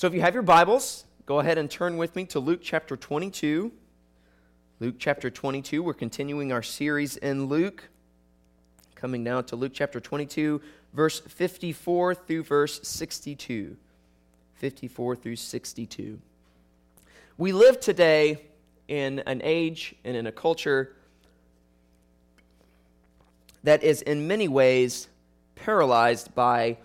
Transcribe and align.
So 0.00 0.06
if 0.06 0.14
you 0.14 0.22
have 0.22 0.32
your 0.32 0.42
Bibles, 0.42 1.04
go 1.26 1.40
ahead 1.40 1.58
and 1.58 1.70
turn 1.70 1.98
with 1.98 2.16
me 2.16 2.24
to 2.28 2.40
Luke 2.40 2.60
chapter 2.62 2.96
22. 2.96 3.70
Luke 4.78 4.94
chapter 4.98 5.28
22. 5.28 5.82
We're 5.82 5.92
continuing 5.92 6.52
our 6.52 6.62
series 6.62 7.18
in 7.18 7.48
Luke. 7.48 7.86
Coming 8.94 9.22
now 9.22 9.42
to 9.42 9.56
Luke 9.56 9.72
chapter 9.74 10.00
22, 10.00 10.62
verse 10.94 11.20
54 11.20 12.14
through 12.14 12.44
verse 12.44 12.80
62. 12.82 13.76
54 14.54 15.16
through 15.16 15.36
62. 15.36 16.18
We 17.36 17.52
live 17.52 17.78
today 17.78 18.40
in 18.88 19.18
an 19.26 19.42
age 19.44 19.94
and 20.02 20.16
in 20.16 20.26
a 20.26 20.32
culture 20.32 20.96
that 23.64 23.82
is 23.82 24.00
in 24.00 24.26
many 24.26 24.48
ways 24.48 25.08
paralyzed 25.56 26.34
by 26.34 26.78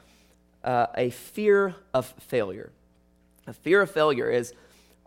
uh, 0.65 0.87
a 0.97 1.11
fear 1.11 1.75
of 1.93 2.07
failure. 2.19 2.73
A 3.47 3.53
fear 3.53 3.81
of 3.81 3.91
failure 3.91 4.29
is, 4.29 4.53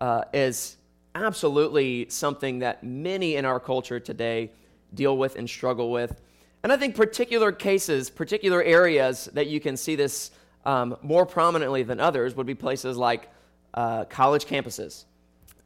uh, 0.01 0.25
is 0.33 0.77
absolutely 1.15 2.09
something 2.09 2.61
that 2.61 2.85
many 2.85 3.37
in 3.37 3.45
our 3.45 3.59
culture 3.59 3.99
today 3.99 4.51
deal 4.95 5.17
with 5.17 5.37
and 5.37 5.49
struggle 5.49 5.91
with. 5.91 6.21
And 6.63 6.73
I 6.73 6.77
think 6.77 6.95
particular 6.95 7.53
cases, 7.53 8.11
particular 8.11 8.63
areas 8.63 9.29
that 9.35 9.47
you 9.47 9.61
can 9.61 9.77
see 9.77 9.97
this 9.97 10.31
um, 10.65 10.97
more 11.03 11.27
prominently 11.27 11.83
than 11.83 12.01
others 12.01 12.35
would 12.37 12.47
be 12.47 12.55
places 12.55 12.97
like 12.97 13.29
uh, 13.75 14.05
college 14.05 14.45
campuses. 14.45 15.05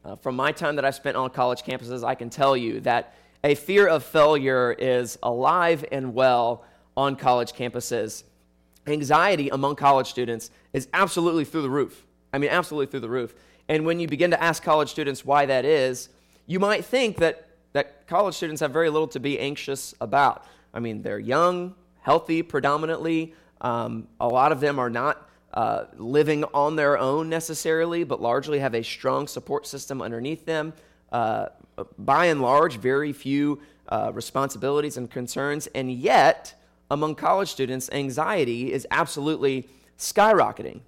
Uh, 0.05 0.15
from 0.15 0.35
my 0.35 0.51
time 0.51 0.75
that 0.75 0.85
I've 0.85 0.95
spent 0.95 1.15
on 1.15 1.29
college 1.29 1.63
campuses, 1.63 2.03
I 2.03 2.15
can 2.15 2.29
tell 2.29 2.57
you 2.57 2.79
that 2.81 3.15
a 3.43 3.55
fear 3.55 3.87
of 3.87 4.03
failure 4.03 4.71
is 4.71 5.17
alive 5.23 5.85
and 5.91 6.13
well 6.13 6.63
on 6.95 7.15
college 7.15 7.53
campuses. 7.53 8.23
Anxiety 8.87 9.49
among 9.49 9.75
college 9.75 10.07
students 10.07 10.51
is 10.73 10.87
absolutely 10.93 11.45
through 11.45 11.61
the 11.61 11.69
roof. 11.69 12.05
I 12.33 12.39
mean, 12.39 12.49
absolutely 12.49 12.87
through 12.87 13.01
the 13.01 13.09
roof. 13.09 13.35
And 13.69 13.85
when 13.85 13.99
you 13.99 14.07
begin 14.07 14.31
to 14.31 14.43
ask 14.43 14.63
college 14.63 14.89
students 14.89 15.23
why 15.23 15.45
that 15.45 15.63
is, 15.63 16.09
you 16.47 16.59
might 16.59 16.83
think 16.83 17.17
that, 17.17 17.47
that 17.73 18.07
college 18.07 18.35
students 18.35 18.59
have 18.59 18.71
very 18.71 18.89
little 18.89 19.07
to 19.09 19.19
be 19.19 19.39
anxious 19.39 19.93
about. 20.01 20.45
I 20.73 20.79
mean, 20.79 21.01
they're 21.01 21.19
young, 21.19 21.75
healthy 22.01 22.41
predominantly. 22.41 23.33
Um, 23.61 24.07
a 24.19 24.27
lot 24.27 24.51
of 24.51 24.59
them 24.59 24.79
are 24.79 24.89
not 24.89 25.29
uh, 25.53 25.85
living 25.95 26.43
on 26.53 26.75
their 26.75 26.97
own 26.97 27.29
necessarily, 27.29 28.03
but 28.03 28.21
largely 28.21 28.59
have 28.59 28.73
a 28.73 28.83
strong 28.83 29.27
support 29.27 29.67
system 29.67 30.01
underneath 30.01 30.45
them. 30.45 30.73
Uh, 31.11 31.47
by 31.97 32.25
and 32.25 32.41
large, 32.41 32.77
very 32.77 33.13
few 33.13 33.61
uh, 33.89 34.11
responsibilities 34.13 34.97
and 34.97 35.09
concerns. 35.09 35.67
And 35.67 35.91
yet, 35.91 36.55
among 36.89 37.15
college 37.15 37.49
students, 37.49 37.89
anxiety 37.91 38.73
is 38.73 38.87
absolutely 38.91 39.69
skyrocketing. 39.97 40.81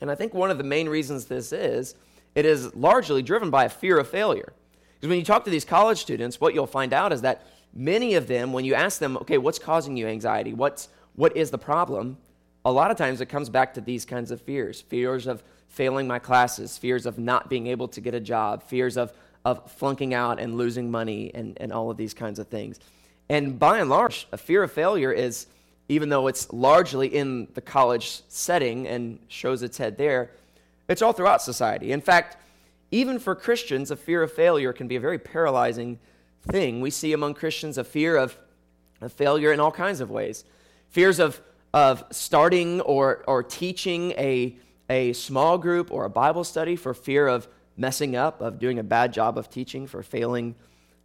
And 0.00 0.10
I 0.10 0.14
think 0.14 0.34
one 0.34 0.50
of 0.50 0.58
the 0.58 0.64
main 0.64 0.88
reasons 0.88 1.26
this 1.26 1.52
is, 1.52 1.94
it 2.34 2.44
is 2.44 2.74
largely 2.74 3.22
driven 3.22 3.50
by 3.50 3.64
a 3.64 3.68
fear 3.68 3.98
of 3.98 4.08
failure. 4.08 4.52
Because 4.94 5.08
when 5.08 5.18
you 5.18 5.24
talk 5.24 5.44
to 5.44 5.50
these 5.50 5.64
college 5.64 5.98
students, 5.98 6.40
what 6.40 6.54
you'll 6.54 6.66
find 6.66 6.92
out 6.92 7.12
is 7.12 7.22
that 7.22 7.46
many 7.74 8.14
of 8.14 8.26
them, 8.26 8.52
when 8.52 8.64
you 8.64 8.74
ask 8.74 8.98
them, 8.98 9.16
okay, 9.18 9.38
what's 9.38 9.58
causing 9.58 9.96
you 9.96 10.06
anxiety? 10.06 10.52
What's, 10.52 10.88
what 11.14 11.36
is 11.36 11.50
the 11.50 11.58
problem? 11.58 12.18
A 12.64 12.72
lot 12.72 12.90
of 12.90 12.96
times 12.96 13.20
it 13.20 13.26
comes 13.26 13.48
back 13.48 13.74
to 13.74 13.80
these 13.80 14.04
kinds 14.04 14.30
of 14.30 14.40
fears 14.40 14.80
fears 14.80 15.26
of 15.26 15.42
failing 15.68 16.06
my 16.06 16.18
classes, 16.18 16.78
fears 16.78 17.04
of 17.04 17.18
not 17.18 17.50
being 17.50 17.66
able 17.66 17.88
to 17.88 18.00
get 18.00 18.14
a 18.14 18.20
job, 18.20 18.62
fears 18.62 18.96
of, 18.96 19.12
of 19.44 19.70
flunking 19.72 20.14
out 20.14 20.38
and 20.38 20.56
losing 20.56 20.90
money, 20.90 21.30
and, 21.34 21.58
and 21.60 21.72
all 21.72 21.90
of 21.90 21.96
these 21.96 22.14
kinds 22.14 22.38
of 22.38 22.46
things. 22.48 22.78
And 23.28 23.58
by 23.58 23.80
and 23.80 23.90
large, 23.90 24.28
a 24.32 24.38
fear 24.38 24.62
of 24.62 24.72
failure 24.72 25.12
is 25.12 25.46
even 25.88 26.08
though 26.08 26.26
it's 26.26 26.52
largely 26.52 27.08
in 27.08 27.48
the 27.54 27.60
college 27.60 28.22
setting 28.28 28.86
and 28.86 29.18
shows 29.28 29.62
its 29.62 29.78
head 29.78 29.98
there, 29.98 30.30
it's 30.88 31.02
all 31.02 31.12
throughout 31.12 31.42
society. 31.42 31.92
In 31.92 32.00
fact, 32.00 32.36
even 32.90 33.18
for 33.18 33.34
Christians, 33.34 33.90
a 33.90 33.96
fear 33.96 34.22
of 34.22 34.32
failure 34.32 34.72
can 34.72 34.88
be 34.88 34.96
a 34.96 35.00
very 35.00 35.18
paralyzing 35.18 35.98
thing. 36.46 36.80
We 36.80 36.90
see 36.90 37.12
among 37.12 37.34
Christians 37.34 37.78
a 37.78 37.84
fear 37.84 38.16
of, 38.16 38.36
of 39.00 39.12
failure 39.12 39.52
in 39.52 39.60
all 39.60 39.72
kinds 39.72 40.00
of 40.00 40.10
ways 40.10 40.44
fears 40.90 41.18
of, 41.18 41.40
of 41.72 42.04
starting 42.12 42.80
or, 42.82 43.24
or 43.26 43.42
teaching 43.42 44.12
a, 44.12 44.56
a 44.88 45.12
small 45.12 45.58
group 45.58 45.90
or 45.90 46.04
a 46.04 46.10
Bible 46.10 46.44
study 46.44 46.76
for 46.76 46.94
fear 46.94 47.26
of 47.26 47.48
messing 47.76 48.14
up, 48.14 48.40
of 48.40 48.60
doing 48.60 48.78
a 48.78 48.82
bad 48.84 49.12
job 49.12 49.36
of 49.36 49.50
teaching, 49.50 49.88
for 49.88 50.02
failing 50.02 50.54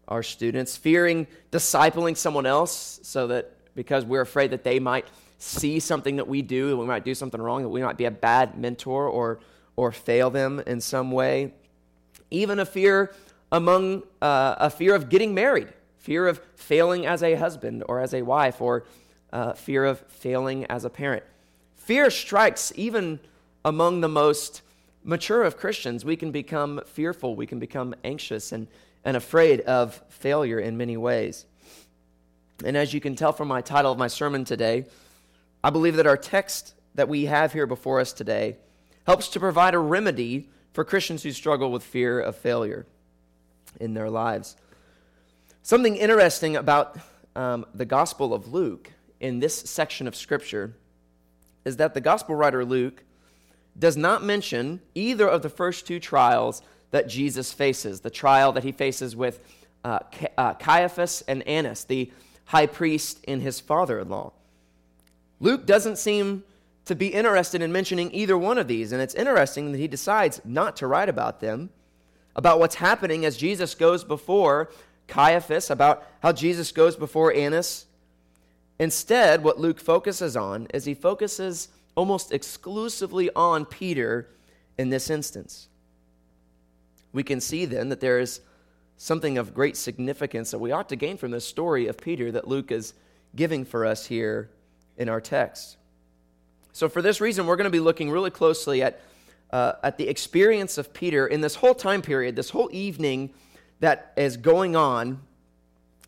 our 0.08 0.22
students, 0.22 0.78
fearing 0.78 1.25
discipling 1.52 2.16
someone 2.16 2.46
else 2.46 3.00
so 3.02 3.25
that 3.28 3.56
because 3.80 4.04
we're 4.04 4.20
afraid 4.20 4.52
that 4.52 4.66
they 4.66 4.78
might 4.78 5.08
see 5.38 5.80
something 5.80 6.18
that 6.18 6.28
we 6.28 6.42
do, 6.42 6.72
that 6.72 6.76
we 6.76 6.86
might 6.86 7.06
do 7.06 7.16
something 7.16 7.42
wrong, 7.42 7.62
that 7.62 7.70
we 7.70 7.82
might 7.82 7.96
be 7.96 8.04
a 8.04 8.12
bad 8.12 8.58
mentor 8.58 9.08
or, 9.08 9.40
or 9.78 9.94
fail 9.94 10.30
them 10.30 10.62
in 10.68 10.82
some 10.82 11.12
way. 11.12 11.54
Even 12.30 12.60
a 12.60 12.66
fear 12.66 13.16
among 13.54 14.04
uh, 14.22 14.56
a 14.58 14.70
fear 14.70 14.94
of 14.94 15.08
getting 15.08 15.34
married, 15.34 15.70
fear 15.98 16.28
of 16.28 16.42
failing 16.56 17.06
as 17.06 17.24
a 17.24 17.36
husband 17.36 17.86
or 17.88 18.02
as 18.02 18.14
a 18.14 18.22
wife, 18.22 18.60
or 18.60 18.84
uh, 19.32 19.54
fear 19.54 19.86
of 19.86 20.02
failing 20.10 20.66
as 20.66 20.84
a 20.84 20.90
parent. 20.90 21.24
Fear 21.78 22.10
strikes 22.10 22.74
even 22.76 23.18
among 23.64 24.02
the 24.02 24.10
most 24.10 24.62
mature 25.06 25.44
of 25.44 25.56
Christians. 25.56 26.04
We 26.04 26.18
can 26.18 26.32
become 26.32 26.82
fearful, 26.86 27.34
we 27.34 27.48
can 27.48 27.60
become 27.60 27.96
anxious 28.04 28.52
and, 28.52 28.68
and 29.06 29.16
afraid 29.16 29.62
of 29.62 30.02
failure 30.10 30.60
in 30.60 30.76
many 30.76 30.98
ways. 30.98 31.46
And 32.64 32.75
as 32.75 32.94
you 32.94 33.00
can 33.00 33.16
tell 33.16 33.31
from 33.31 33.47
my 33.47 33.62
title 33.62 33.92
of 33.92 33.97
my 33.97 34.08
sermon 34.08 34.44
today, 34.44 34.86
I 35.64 35.70
believe 35.70 35.96
that 35.96 36.08
our 36.08 36.18
text 36.18 36.74
that 36.96 37.08
we 37.08 37.25
have 37.25 37.53
here 37.53 37.66
before 37.66 38.00
us 38.00 38.12
today 38.12 38.58
helps 39.06 39.30
to 39.30 39.40
provide 39.40 39.74
a 39.74 39.80
remedy 39.80 40.50
for 40.74 40.84
Christians 40.84 41.24
who 41.24 41.31
struggle 41.31 41.72
with 41.72 41.84
fear 41.84 42.19
of 42.19 42.36
failure 42.36 42.86
in 43.80 43.94
their 43.94 44.09
lives. 44.09 44.56
Something 45.62 45.96
interesting 45.96 46.56
about 46.56 46.98
um, 47.36 47.66
the 47.74 47.86
Gospel 47.86 48.34
of 48.34 48.52
Luke 48.52 48.92
in 49.19 49.40
this 49.40 49.56
section 49.56 50.08
of 50.08 50.16
Scripture 50.16 50.74
is 51.66 51.78
that 51.78 51.94
the 51.94 52.02
Gospel 52.02 52.36
writer 52.36 52.66
Luke 52.66 53.03
does 53.78 53.96
not 53.96 54.24
mention 54.24 54.81
either 54.96 55.28
of 55.28 55.42
the 55.42 55.50
first 55.50 55.88
two 55.88 56.00
trials 56.00 56.62
that 56.92 57.08
Jesus 57.08 57.53
faces 57.53 58.02
the 58.02 58.09
trial 58.09 58.52
that 58.53 58.64
he 58.64 58.72
faces 58.72 59.16
with 59.16 59.40
uh, 59.84 60.00
uh 60.38 60.53
Caiaphas 60.56 61.24
and 61.28 61.48
Annas, 61.48 61.86
the 61.86 62.12
high 62.50 62.66
priest 62.66 63.24
and 63.28 63.44
his 63.44 63.60
father 63.60 64.00
in 64.00 64.10
law. 64.10 64.34
Luke 65.40 65.68
doesn't 65.68 66.00
seem 66.00 66.44
to 66.86 66.96
be 66.96 67.10
interested 67.10 67.62
in 67.62 67.72
mentioning 67.72 68.10
either 68.12 68.36
one 68.36 68.58
of 68.58 68.68
these, 68.68 68.92
and 68.92 69.00
it's 69.00 69.14
interesting 69.14 69.72
that 69.72 69.78
he 69.78 69.88
decides 69.88 70.42
not 70.44 70.76
to 70.76 70.88
write 70.88 71.10
about 71.10 71.42
them, 71.42 71.70
about 72.36 72.58
what's 72.58 72.74
happening 72.74 73.24
as 73.24 73.38
Jesus 73.38 73.76
goes 73.76 74.04
before 74.04 74.72
Caiaphas, 75.08 75.70
about 75.70 76.08
how 76.24 76.32
Jesus 76.32 76.72
goes 76.72 76.96
before 76.96 77.32
Annas. 77.32 77.86
Instead, 78.80 79.44
what 79.44 79.60
Luke 79.60 79.80
focuses 79.80 80.36
on 80.36 80.66
is 80.74 80.86
he 80.86 80.96
focuses 80.96 81.68
almost 81.94 82.31
exclusively 82.31 83.30
on 83.36 83.64
Peter 83.64 84.28
in 84.76 84.90
this 84.90 85.12
instance. 85.12 85.68
We 87.14 87.22
can 87.22 87.42
see 87.42 87.66
then 87.66 87.90
that 87.90 88.00
there 88.00 88.20
is 88.20 88.42
something 89.02 89.38
of 89.38 89.54
great 89.54 89.78
significance 89.78 90.52
that 90.52 90.60
we 90.60 90.74
ought 90.74 90.90
to 90.90 90.96
gain 90.98 91.16
from 91.16 91.32
this 91.32 91.48
story 91.48 91.88
of 91.88 91.98
Peter 91.98 92.34
that 92.34 92.50
Luke 92.50 92.70
is 92.70 92.94
giving 93.34 93.64
for 93.64 93.86
us 93.86 94.06
here 94.06 94.50
in 94.98 95.08
our 95.08 95.22
text. 95.22 95.78
So, 96.74 96.90
for 96.90 97.02
this 97.02 97.22
reason, 97.22 97.48
we're 97.48 97.56
going 97.56 97.64
to 97.64 97.72
be 97.72 97.80
looking 97.80 98.12
really 98.12 98.30
closely 98.30 98.84
at, 98.84 99.00
uh, 99.52 99.74
at 99.84 99.98
the 99.98 100.10
experience 100.10 100.78
of 100.78 100.94
Peter 100.94 101.26
in 101.26 101.40
this 101.40 101.56
whole 101.56 101.74
time 101.74 102.02
period, 102.02 102.36
this 102.36 102.50
whole 102.50 102.70
evening 102.74 103.34
that 103.80 104.12
is 104.18 104.36
going 104.36 104.76
on. 104.76 105.22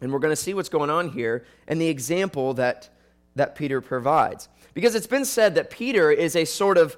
And 0.02 0.12
we're 0.12 0.20
going 0.20 0.34
to 0.34 0.42
see 0.42 0.54
what's 0.54 0.70
going 0.70 0.90
on 0.90 1.10
here 1.10 1.46
and 1.70 1.80
the 1.80 1.88
example 1.88 2.54
that, 2.56 2.90
that 3.36 3.56
Peter 3.56 3.80
provides. 3.80 4.50
Because 4.74 4.96
it's 4.96 5.08
been 5.08 5.26
said 5.26 5.56
that 5.56 5.70
Peter 5.70 6.12
is 6.12 6.36
a 6.36 6.44
sort 6.44 6.78
of 6.78 6.98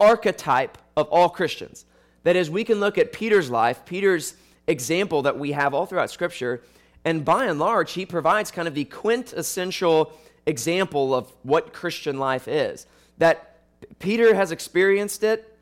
archetype 0.00 0.78
of 0.96 1.06
all 1.08 1.28
Christians. 1.28 1.84
That 2.22 2.34
is, 2.34 2.48
we 2.48 2.64
can 2.64 2.80
look 2.80 2.96
at 2.96 3.12
Peter's 3.12 3.50
life, 3.50 3.84
Peter's 3.84 4.36
example 4.66 5.22
that 5.22 5.38
we 5.38 5.52
have 5.52 5.74
all 5.74 5.86
throughout 5.86 6.10
Scripture. 6.10 6.62
And 7.04 7.24
by 7.24 7.46
and 7.46 7.58
large, 7.58 7.92
he 7.92 8.06
provides 8.06 8.50
kind 8.50 8.66
of 8.66 8.74
the 8.74 8.84
quintessential 8.84 10.12
example 10.46 11.14
of 11.14 11.32
what 11.42 11.72
Christian 11.72 12.18
life 12.18 12.48
is. 12.48 12.86
That 13.18 13.58
Peter 13.98 14.34
has 14.34 14.50
experienced 14.50 15.22
it, 15.22 15.56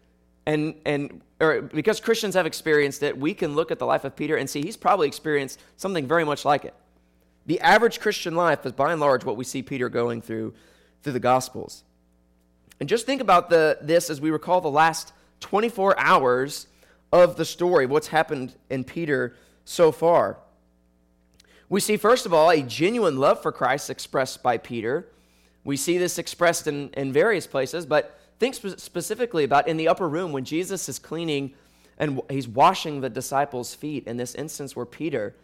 and, 0.47 0.75
and 0.85 1.21
or 1.41 1.63
because 1.63 2.01
Christians 2.01 2.35
have 2.35 2.47
experienced 2.47 3.03
it, 3.03 3.19
we 3.19 3.35
can 3.35 3.55
look 3.55 3.71
at 3.71 3.79
the 3.79 3.87
life 3.87 4.05
of 4.05 4.15
Peter 4.15 4.37
and 4.37 4.49
see 4.49 4.63
he's 4.63 4.77
probably 4.77 5.09
experienced 5.09 5.61
something 5.77 6.07
very 6.07 6.25
much 6.25 6.45
like 6.45 6.65
it. 6.65 6.75
The 7.47 7.61
average 7.61 7.99
Christian 7.99 8.37
life 8.37 8.65
is 8.65 8.73
by 8.73 8.93
and 8.93 9.01
large 9.01 9.25
what 9.25 9.37
we 9.37 9.45
see 9.45 9.63
Peter 9.63 9.89
going 9.89 10.23
through 10.23 10.55
through 11.03 11.13
the 11.13 11.21
Gospels. 11.21 11.83
And 12.79 12.89
just 12.89 13.07
think 13.07 13.21
about 13.21 13.51
the, 13.51 13.79
this 13.81 14.11
as 14.11 14.21
we 14.21 14.31
recall 14.31 14.61
the 14.61 14.71
last 14.71 15.13
24 15.41 15.99
hours 15.99 16.67
of 17.13 17.37
the 17.37 17.45
story, 17.45 17.87
what's 17.87 18.09
happened 18.09 18.55
in 18.71 18.85
Peter 18.85 19.37
so 19.65 19.93
far. 19.93 20.39
We 21.69 21.81
see, 21.81 21.97
first 21.97 22.27
of 22.27 22.35
all, 22.35 22.51
a 22.51 22.63
genuine 22.63 23.19
love 23.19 23.41
for 23.43 23.53
Christ 23.53 23.91
expressed 23.91 24.43
by 24.43 24.59
Peter. 24.59 25.09
We 25.65 25.77
see 25.77 25.99
this 25.99 26.19
expressed 26.19 26.67
in, 26.67 26.91
in 26.91 27.13
various 27.13 27.47
places, 27.47 27.87
but 27.87 28.19
think 28.39 28.55
spe- 28.55 28.79
specifically 28.79 29.45
about 29.45 29.69
in 29.69 29.77
the 29.77 29.89
upper 29.89 30.09
room 30.09 30.33
when 30.33 30.45
Jesus 30.45 30.89
is 30.89 30.99
cleaning 30.99 31.55
and 31.99 32.21
he's 32.29 32.49
washing 32.49 33.01
the 33.01 33.11
disciples' 33.11 33.75
feet 33.75 34.07
in 34.07 34.17
this 34.17 34.35
instance 34.35 34.75
where 34.75 34.87
Peter, 34.87 35.35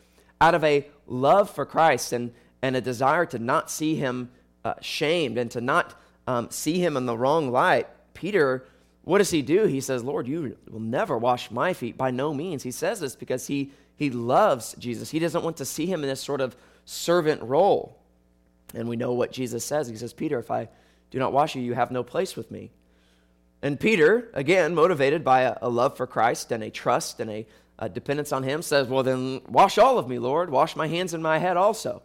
out 0.40 0.54
of 0.54 0.64
a 0.64 0.88
love 1.06 1.50
for 1.50 1.64
Christ 1.64 2.12
and, 2.12 2.32
and 2.62 2.74
a 2.74 2.80
desire 2.80 3.26
to 3.26 3.38
not 3.38 3.70
see 3.70 3.94
him 3.94 4.30
uh, 4.64 4.74
shamed 4.80 5.38
and 5.38 5.50
to 5.52 5.60
not 5.60 5.94
um, 6.26 6.50
see 6.50 6.78
him 6.78 6.96
in 6.96 7.06
the 7.06 7.16
wrong 7.16 7.50
light, 7.50 7.86
Peter, 8.14 8.66
what 9.08 9.18
does 9.18 9.30
he 9.30 9.40
do? 9.40 9.64
He 9.64 9.80
says, 9.80 10.04
Lord, 10.04 10.28
you 10.28 10.58
will 10.68 10.80
never 10.80 11.16
wash 11.16 11.50
my 11.50 11.72
feet. 11.72 11.96
By 11.96 12.10
no 12.10 12.34
means. 12.34 12.62
He 12.62 12.70
says 12.70 13.00
this 13.00 13.16
because 13.16 13.46
he, 13.46 13.72
he 13.96 14.10
loves 14.10 14.76
Jesus. 14.78 15.10
He 15.10 15.18
doesn't 15.18 15.42
want 15.42 15.56
to 15.56 15.64
see 15.64 15.86
him 15.86 16.02
in 16.02 16.10
this 16.10 16.20
sort 16.20 16.42
of 16.42 16.54
servant 16.84 17.40
role. 17.42 17.98
And 18.74 18.86
we 18.86 18.96
know 18.96 19.14
what 19.14 19.32
Jesus 19.32 19.64
says. 19.64 19.88
He 19.88 19.96
says, 19.96 20.12
Peter, 20.12 20.38
if 20.38 20.50
I 20.50 20.68
do 21.10 21.18
not 21.18 21.32
wash 21.32 21.56
you, 21.56 21.62
you 21.62 21.72
have 21.72 21.90
no 21.90 22.02
place 22.02 22.36
with 22.36 22.50
me. 22.50 22.70
And 23.62 23.80
Peter, 23.80 24.28
again, 24.34 24.74
motivated 24.74 25.24
by 25.24 25.40
a, 25.40 25.56
a 25.62 25.70
love 25.70 25.96
for 25.96 26.06
Christ 26.06 26.52
and 26.52 26.62
a 26.62 26.68
trust 26.68 27.18
and 27.18 27.30
a, 27.30 27.46
a, 27.78 27.88
dependence 27.88 28.30
on 28.30 28.42
Him, 28.42 28.60
says, 28.60 28.88
Well, 28.88 29.04
then 29.04 29.40
wash 29.48 29.78
all 29.78 29.98
of 29.98 30.06
me, 30.06 30.18
Lord. 30.18 30.50
Wash 30.50 30.76
my 30.76 30.86
hands 30.86 31.14
and 31.14 31.22
my 31.22 31.38
head 31.38 31.56
also. 31.56 32.02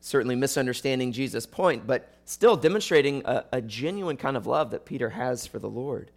Certainly 0.00 0.36
misunderstanding 0.36 1.12
Jesus' 1.12 1.46
point, 1.46 1.86
but 1.86 2.14
still 2.24 2.56
demonstrating 2.56 3.22
a, 3.24 3.44
a 3.52 3.60
genuine 3.60 4.16
kind 4.16 4.36
of 4.36 4.46
love 4.46 4.70
that 4.70 4.86
Peter 4.86 5.10
has 5.10 5.46
for 5.46 5.58
the 5.58 5.68
Lord. 5.68 6.10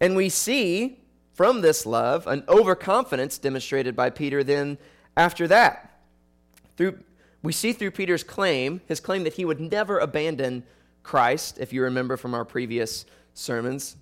And 0.00 0.14
we 0.14 0.28
see 0.28 1.00
from 1.32 1.60
this 1.60 1.86
love 1.86 2.26
an 2.26 2.44
overconfidence 2.48 3.38
demonstrated 3.38 3.96
by 3.96 4.10
Peter 4.10 4.44
then 4.44 4.76
after 5.16 5.48
that. 5.48 6.00
Through, 6.76 6.98
we 7.42 7.52
see 7.52 7.72
through 7.72 7.92
Peter's 7.92 8.22
claim, 8.22 8.80
his 8.86 9.00
claim 9.00 9.24
that 9.24 9.34
he 9.34 9.44
would 9.44 9.60
never 9.60 9.98
abandon 9.98 10.64
Christ, 11.02 11.58
if 11.58 11.72
you 11.72 11.82
remember 11.82 12.16
from 12.16 12.34
our 12.34 12.44
previous 12.44 13.06
sermons. 13.34 13.96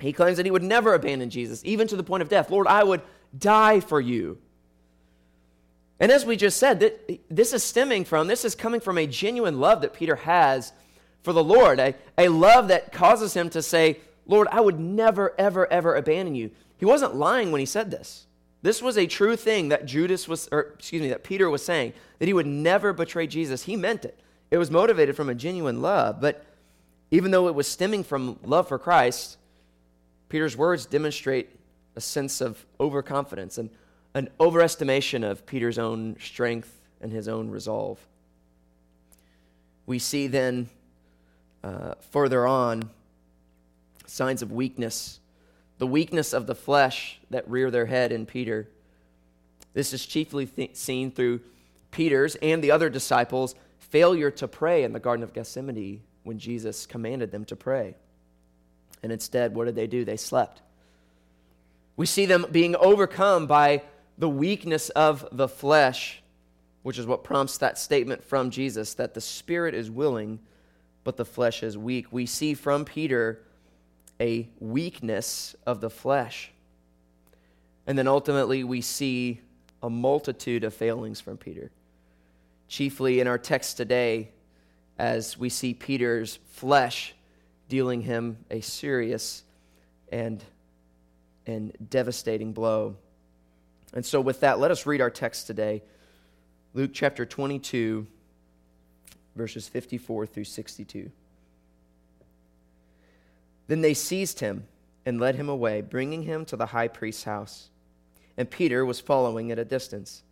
He 0.00 0.12
claims 0.12 0.36
that 0.36 0.46
he 0.46 0.52
would 0.52 0.62
never 0.62 0.94
abandon 0.94 1.30
Jesus, 1.30 1.62
even 1.64 1.88
to 1.88 1.96
the 1.96 2.04
point 2.04 2.22
of 2.22 2.28
death. 2.28 2.50
Lord, 2.50 2.66
I 2.66 2.84
would 2.84 3.02
die 3.36 3.80
for 3.80 4.00
you. 4.00 4.38
And 6.00 6.12
as 6.12 6.24
we 6.24 6.36
just 6.36 6.58
said, 6.58 6.80
that 6.80 7.20
this 7.28 7.52
is 7.52 7.64
stemming 7.64 8.04
from, 8.04 8.28
this 8.28 8.44
is 8.44 8.54
coming 8.54 8.80
from 8.80 8.98
a 8.98 9.06
genuine 9.06 9.58
love 9.58 9.80
that 9.80 9.94
Peter 9.94 10.16
has 10.16 10.72
for 11.22 11.32
the 11.32 11.42
Lord, 11.42 11.80
a, 11.80 11.94
a 12.16 12.28
love 12.28 12.68
that 12.68 12.92
causes 12.92 13.34
him 13.34 13.50
to 13.50 13.62
say, 13.62 13.98
Lord, 14.26 14.46
I 14.52 14.60
would 14.60 14.78
never, 14.78 15.34
ever, 15.38 15.70
ever 15.72 15.96
abandon 15.96 16.34
you. 16.34 16.50
He 16.76 16.84
wasn't 16.84 17.16
lying 17.16 17.50
when 17.50 17.58
he 17.58 17.66
said 17.66 17.90
this. 17.90 18.26
This 18.62 18.82
was 18.82 18.96
a 18.96 19.06
true 19.06 19.36
thing 19.36 19.68
that 19.68 19.86
Judas 19.86 20.28
was, 20.28 20.48
or 20.52 20.72
excuse 20.78 21.02
me, 21.02 21.08
that 21.08 21.24
Peter 21.24 21.50
was 21.50 21.64
saying, 21.64 21.92
that 22.18 22.26
he 22.26 22.32
would 22.32 22.46
never 22.46 22.92
betray 22.92 23.26
Jesus. 23.26 23.64
He 23.64 23.76
meant 23.76 24.04
it. 24.04 24.18
It 24.50 24.58
was 24.58 24.70
motivated 24.70 25.16
from 25.16 25.28
a 25.28 25.34
genuine 25.34 25.82
love. 25.82 26.20
But 26.20 26.44
even 27.10 27.30
though 27.30 27.48
it 27.48 27.54
was 27.54 27.66
stemming 27.66 28.04
from 28.04 28.38
love 28.44 28.68
for 28.68 28.78
Christ, 28.78 29.38
Peter's 30.28 30.56
words 30.56 30.86
demonstrate 30.86 31.50
a 31.96 32.00
sense 32.00 32.40
of 32.40 32.64
overconfidence 32.78 33.58
and 33.58 33.70
an 34.14 34.28
overestimation 34.40 35.28
of 35.28 35.46
Peter's 35.46 35.78
own 35.78 36.16
strength 36.20 36.80
and 37.00 37.12
his 37.12 37.28
own 37.28 37.50
resolve. 37.50 37.98
We 39.86 39.98
see 39.98 40.26
then 40.26 40.68
uh, 41.62 41.94
further 42.10 42.46
on 42.46 42.90
signs 44.06 44.42
of 44.42 44.52
weakness, 44.52 45.20
the 45.78 45.86
weakness 45.86 46.32
of 46.32 46.46
the 46.46 46.54
flesh 46.54 47.20
that 47.30 47.48
rear 47.48 47.70
their 47.70 47.86
head 47.86 48.12
in 48.12 48.26
Peter. 48.26 48.68
This 49.74 49.92
is 49.92 50.04
chiefly 50.04 50.46
th- 50.46 50.76
seen 50.76 51.10
through 51.10 51.40
Peter's 51.90 52.34
and 52.36 52.62
the 52.62 52.70
other 52.70 52.90
disciples' 52.90 53.54
failure 53.78 54.30
to 54.32 54.48
pray 54.48 54.84
in 54.84 54.92
the 54.92 55.00
Garden 55.00 55.22
of 55.22 55.32
Gethsemane 55.32 56.02
when 56.24 56.38
Jesus 56.38 56.86
commanded 56.86 57.30
them 57.30 57.44
to 57.46 57.56
pray. 57.56 57.94
And 59.02 59.12
instead, 59.12 59.54
what 59.54 59.66
did 59.66 59.76
they 59.76 59.86
do? 59.86 60.04
They 60.04 60.16
slept. 60.16 60.60
We 61.96 62.06
see 62.06 62.26
them 62.26 62.46
being 62.50 62.76
overcome 62.76 63.46
by 63.46 63.82
the 64.18 64.28
weakness 64.28 64.90
of 64.90 65.26
the 65.32 65.48
flesh, 65.48 66.22
which 66.82 66.98
is 66.98 67.06
what 67.06 67.24
prompts 67.24 67.58
that 67.58 67.78
statement 67.78 68.24
from 68.24 68.50
Jesus 68.50 68.94
that 68.94 69.14
the 69.14 69.20
spirit 69.20 69.74
is 69.74 69.90
willing, 69.90 70.40
but 71.04 71.16
the 71.16 71.24
flesh 71.24 71.62
is 71.62 71.78
weak. 71.78 72.12
We 72.12 72.26
see 72.26 72.54
from 72.54 72.84
Peter 72.84 73.40
a 74.20 74.48
weakness 74.58 75.54
of 75.64 75.80
the 75.80 75.90
flesh. 75.90 76.50
And 77.86 77.96
then 77.96 78.08
ultimately, 78.08 78.64
we 78.64 78.80
see 78.80 79.40
a 79.82 79.88
multitude 79.88 80.64
of 80.64 80.74
failings 80.74 81.20
from 81.20 81.36
Peter 81.36 81.70
chiefly 82.68 83.20
in 83.20 83.26
our 83.26 83.38
text 83.38 83.78
today, 83.78 84.28
as 84.98 85.38
we 85.38 85.48
see 85.48 85.72
Peter's 85.72 86.38
flesh 86.50 87.14
dealing 87.68 88.02
him 88.02 88.36
a 88.50 88.60
serious 88.60 89.42
and, 90.12 90.44
and 91.46 91.72
devastating 91.88 92.52
blow. 92.52 92.96
And 93.94 94.04
so, 94.04 94.20
with 94.20 94.40
that, 94.40 94.58
let 94.58 94.70
us 94.70 94.86
read 94.86 95.00
our 95.00 95.10
text 95.10 95.46
today 95.46 95.82
Luke 96.74 96.90
chapter 96.92 97.24
22, 97.24 98.06
verses 99.34 99.66
54 99.68 100.26
through 100.26 100.44
62. 100.44 101.10
Then 103.66 103.80
they 103.80 103.94
seized 103.94 104.40
him 104.40 104.66
and 105.06 105.20
led 105.20 105.36
him 105.36 105.48
away, 105.48 105.80
bringing 105.80 106.22
him 106.22 106.44
to 106.46 106.56
the 106.56 106.66
high 106.66 106.88
priest's 106.88 107.24
house. 107.24 107.70
And 108.36 108.50
Peter 108.50 108.84
was 108.84 109.00
following 109.00 109.50
at 109.50 109.58
a 109.58 109.64
distance. 109.64 110.22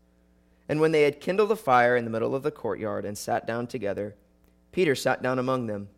And 0.68 0.80
when 0.80 0.92
they 0.92 1.02
had 1.02 1.20
kindled 1.20 1.52
a 1.52 1.56
fire 1.56 1.96
in 1.96 2.04
the 2.04 2.10
middle 2.10 2.34
of 2.34 2.42
the 2.42 2.50
courtyard 2.50 3.04
and 3.04 3.16
sat 3.16 3.46
down 3.46 3.66
together, 3.66 4.14
Peter 4.72 4.94
sat 4.94 5.22
down 5.22 5.38
among 5.38 5.66
them. 5.66 5.88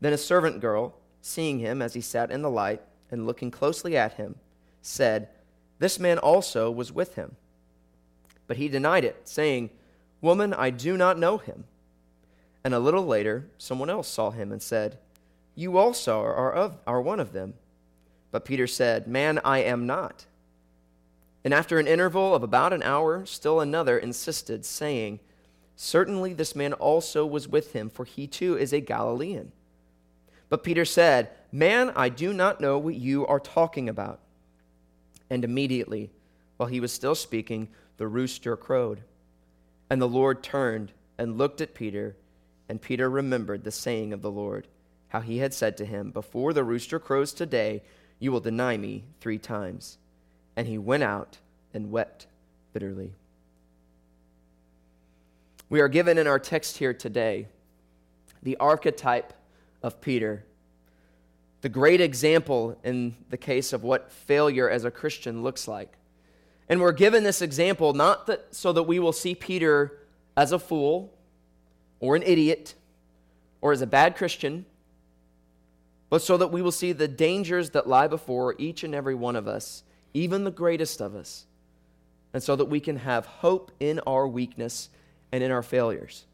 Then 0.00 0.12
a 0.12 0.18
servant 0.18 0.60
girl, 0.60 0.94
seeing 1.20 1.58
him 1.58 1.80
as 1.80 1.94
he 1.94 2.00
sat 2.00 2.30
in 2.30 2.42
the 2.42 2.50
light 2.50 2.82
and 3.10 3.26
looking 3.26 3.50
closely 3.50 3.96
at 3.96 4.14
him, 4.14 4.36
said, 4.82 5.28
This 5.78 5.98
man 5.98 6.18
also 6.18 6.70
was 6.70 6.92
with 6.92 7.14
him. 7.14 7.36
But 8.46 8.56
he 8.56 8.68
denied 8.68 9.04
it, 9.04 9.28
saying, 9.28 9.70
Woman, 10.20 10.54
I 10.54 10.70
do 10.70 10.96
not 10.96 11.18
know 11.18 11.38
him. 11.38 11.64
And 12.64 12.74
a 12.74 12.78
little 12.78 13.06
later, 13.06 13.46
someone 13.58 13.90
else 13.90 14.08
saw 14.08 14.30
him 14.30 14.50
and 14.50 14.62
said, 14.62 14.98
You 15.54 15.78
also 15.78 16.20
are, 16.20 16.52
of, 16.52 16.78
are 16.86 17.00
one 17.00 17.20
of 17.20 17.32
them. 17.32 17.54
But 18.30 18.44
Peter 18.44 18.66
said, 18.66 19.06
Man, 19.06 19.40
I 19.44 19.58
am 19.58 19.86
not. 19.86 20.26
And 21.44 21.54
after 21.54 21.78
an 21.78 21.86
interval 21.86 22.34
of 22.34 22.42
about 22.42 22.72
an 22.72 22.82
hour, 22.82 23.24
still 23.24 23.60
another 23.60 23.98
insisted, 23.98 24.64
saying, 24.64 25.20
Certainly 25.76 26.32
this 26.32 26.56
man 26.56 26.72
also 26.72 27.26
was 27.26 27.46
with 27.46 27.72
him, 27.72 27.90
for 27.90 28.04
he 28.04 28.26
too 28.26 28.56
is 28.56 28.72
a 28.72 28.80
Galilean. 28.80 29.52
But 30.48 30.64
Peter 30.64 30.84
said, 30.84 31.30
Man, 31.52 31.92
I 31.94 32.08
do 32.08 32.32
not 32.32 32.60
know 32.60 32.78
what 32.78 32.96
you 32.96 33.26
are 33.26 33.40
talking 33.40 33.88
about. 33.88 34.20
And 35.30 35.44
immediately, 35.44 36.10
while 36.56 36.68
he 36.68 36.80
was 36.80 36.92
still 36.92 37.14
speaking, 37.14 37.68
the 37.96 38.06
rooster 38.06 38.56
crowed. 38.56 39.02
And 39.90 40.00
the 40.00 40.08
Lord 40.08 40.42
turned 40.42 40.92
and 41.18 41.38
looked 41.38 41.60
at 41.60 41.74
Peter, 41.74 42.16
and 42.68 42.80
Peter 42.80 43.08
remembered 43.08 43.64
the 43.64 43.70
saying 43.70 44.12
of 44.12 44.22
the 44.22 44.30
Lord, 44.30 44.66
how 45.08 45.20
he 45.20 45.38
had 45.38 45.54
said 45.54 45.76
to 45.76 45.84
him, 45.84 46.10
Before 46.10 46.52
the 46.52 46.64
rooster 46.64 46.98
crows 46.98 47.32
today, 47.32 47.82
you 48.18 48.32
will 48.32 48.40
deny 48.40 48.76
me 48.76 49.04
three 49.20 49.38
times. 49.38 49.98
And 50.56 50.66
he 50.66 50.78
went 50.78 51.02
out 51.02 51.38
and 51.72 51.90
wept 51.90 52.26
bitterly. 52.72 53.12
We 55.68 55.80
are 55.80 55.88
given 55.88 56.18
in 56.18 56.26
our 56.26 56.38
text 56.38 56.78
here 56.78 56.94
today 56.94 57.48
the 58.42 58.56
archetype 58.58 59.32
of 59.82 60.00
Peter, 60.00 60.44
the 61.60 61.68
great 61.68 62.00
example 62.00 62.78
in 62.84 63.16
the 63.30 63.36
case 63.36 63.72
of 63.72 63.82
what 63.82 64.10
failure 64.10 64.68
as 64.68 64.84
a 64.84 64.90
Christian 64.90 65.42
looks 65.42 65.66
like. 65.66 65.96
And 66.68 66.80
we're 66.80 66.92
given 66.92 67.24
this 67.24 67.42
example 67.42 67.92
not 67.92 68.26
that, 68.26 68.54
so 68.54 68.72
that 68.72 68.84
we 68.84 68.98
will 68.98 69.12
see 69.12 69.34
Peter 69.34 69.98
as 70.36 70.52
a 70.52 70.58
fool 70.58 71.12
or 72.00 72.16
an 72.16 72.22
idiot 72.22 72.74
or 73.60 73.72
as 73.72 73.80
a 73.80 73.86
bad 73.86 74.16
Christian, 74.16 74.66
but 76.10 76.22
so 76.22 76.36
that 76.36 76.48
we 76.48 76.62
will 76.62 76.72
see 76.72 76.92
the 76.92 77.08
dangers 77.08 77.70
that 77.70 77.88
lie 77.88 78.06
before 78.06 78.54
each 78.58 78.84
and 78.84 78.94
every 78.94 79.14
one 79.14 79.36
of 79.36 79.48
us 79.48 79.82
even 80.16 80.44
the 80.44 80.50
greatest 80.50 81.02
of 81.02 81.14
us, 81.14 81.44
and 82.32 82.42
so 82.42 82.56
that 82.56 82.64
we 82.64 82.80
can 82.80 82.96
have 82.96 83.26
hope 83.26 83.70
in 83.78 84.00
our 84.06 84.26
weakness 84.26 84.88
and 85.30 85.44
in 85.44 85.50
our 85.50 85.62
failures. 85.62 86.24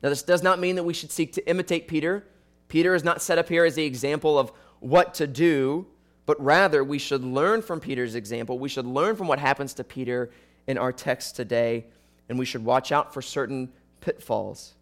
Now, 0.00 0.10
this 0.10 0.22
does 0.22 0.44
not 0.44 0.60
mean 0.60 0.76
that 0.76 0.84
we 0.84 0.94
should 0.94 1.10
seek 1.10 1.32
to 1.32 1.48
imitate 1.48 1.88
Peter. 1.88 2.24
Peter 2.72 2.94
is 2.94 3.04
not 3.04 3.20
set 3.20 3.36
up 3.36 3.50
here 3.50 3.66
as 3.66 3.74
the 3.74 3.84
example 3.84 4.38
of 4.38 4.50
what 4.80 5.12
to 5.12 5.26
do, 5.26 5.86
but 6.24 6.42
rather 6.42 6.82
we 6.82 6.96
should 6.98 7.22
learn 7.22 7.60
from 7.60 7.80
Peter's 7.80 8.14
example. 8.14 8.58
We 8.58 8.70
should 8.70 8.86
learn 8.86 9.14
from 9.14 9.28
what 9.28 9.38
happens 9.38 9.74
to 9.74 9.84
Peter 9.84 10.30
in 10.66 10.78
our 10.78 10.90
text 10.90 11.36
today, 11.36 11.84
and 12.30 12.38
we 12.38 12.46
should 12.46 12.64
watch 12.64 12.90
out 12.90 13.12
for 13.12 13.20
certain 13.20 13.70
pitfalls. 14.00 14.72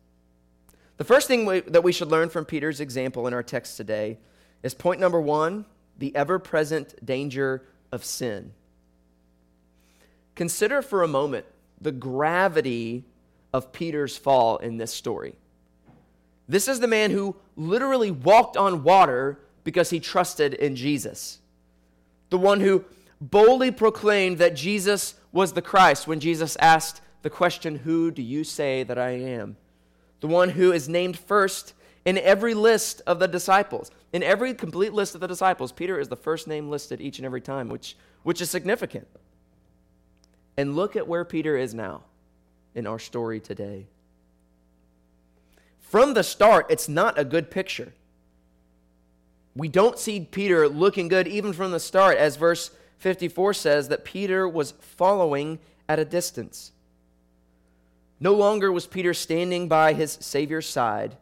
The 0.98 1.04
first 1.04 1.26
thing 1.26 1.44
we, 1.44 1.62
that 1.62 1.82
we 1.82 1.90
should 1.90 2.06
learn 2.06 2.28
from 2.28 2.44
Peter's 2.44 2.80
example 2.80 3.26
in 3.26 3.34
our 3.34 3.42
text 3.42 3.76
today 3.76 4.18
is 4.62 4.72
point 4.72 5.00
number 5.00 5.20
one 5.20 5.64
the 5.98 6.14
ever 6.14 6.38
present 6.38 7.04
danger 7.04 7.66
of 7.90 8.04
sin. 8.04 8.52
Consider 10.36 10.80
for 10.80 11.02
a 11.02 11.08
moment 11.08 11.44
the 11.80 11.90
gravity 11.90 13.02
of 13.52 13.72
Peter's 13.72 14.16
fall 14.16 14.58
in 14.58 14.76
this 14.76 14.94
story. 14.94 15.34
This 16.50 16.66
is 16.66 16.80
the 16.80 16.88
man 16.88 17.12
who 17.12 17.36
literally 17.54 18.10
walked 18.10 18.56
on 18.56 18.82
water 18.82 19.38
because 19.62 19.90
he 19.90 20.00
trusted 20.00 20.52
in 20.52 20.74
Jesus. 20.74 21.38
The 22.30 22.38
one 22.38 22.58
who 22.58 22.84
boldly 23.20 23.70
proclaimed 23.70 24.38
that 24.38 24.56
Jesus 24.56 25.14
was 25.30 25.52
the 25.52 25.62
Christ 25.62 26.08
when 26.08 26.18
Jesus 26.18 26.56
asked 26.56 27.02
the 27.22 27.30
question, 27.30 27.76
Who 27.76 28.10
do 28.10 28.20
you 28.20 28.42
say 28.42 28.82
that 28.82 28.98
I 28.98 29.10
am? 29.10 29.58
The 30.18 30.26
one 30.26 30.48
who 30.48 30.72
is 30.72 30.88
named 30.88 31.16
first 31.16 31.72
in 32.04 32.18
every 32.18 32.54
list 32.54 33.00
of 33.06 33.20
the 33.20 33.28
disciples. 33.28 33.92
In 34.12 34.24
every 34.24 34.52
complete 34.52 34.92
list 34.92 35.14
of 35.14 35.20
the 35.20 35.28
disciples, 35.28 35.70
Peter 35.70 36.00
is 36.00 36.08
the 36.08 36.16
first 36.16 36.48
name 36.48 36.68
listed 36.68 37.00
each 37.00 37.20
and 37.20 37.26
every 37.26 37.40
time, 37.40 37.68
which, 37.68 37.96
which 38.24 38.40
is 38.40 38.50
significant. 38.50 39.06
And 40.56 40.74
look 40.74 40.96
at 40.96 41.06
where 41.06 41.24
Peter 41.24 41.56
is 41.56 41.74
now 41.74 42.02
in 42.74 42.88
our 42.88 42.98
story 42.98 43.38
today. 43.38 43.86
From 45.90 46.14
the 46.14 46.22
start, 46.22 46.66
it's 46.70 46.88
not 46.88 47.18
a 47.18 47.24
good 47.24 47.50
picture. 47.50 47.92
We 49.56 49.66
don't 49.66 49.98
see 49.98 50.20
Peter 50.20 50.68
looking 50.68 51.08
good 51.08 51.26
even 51.26 51.52
from 51.52 51.72
the 51.72 51.80
start, 51.80 52.16
as 52.16 52.36
verse 52.36 52.70
54 52.98 53.54
says 53.54 53.88
that 53.88 54.04
Peter 54.04 54.48
was 54.48 54.70
following 54.78 55.58
at 55.88 55.98
a 55.98 56.04
distance. 56.04 56.70
No 58.20 58.32
longer 58.34 58.70
was 58.70 58.86
Peter 58.86 59.12
standing 59.12 59.66
by 59.66 59.92
his 59.92 60.12
Savior's 60.20 60.68
side. 60.68 61.16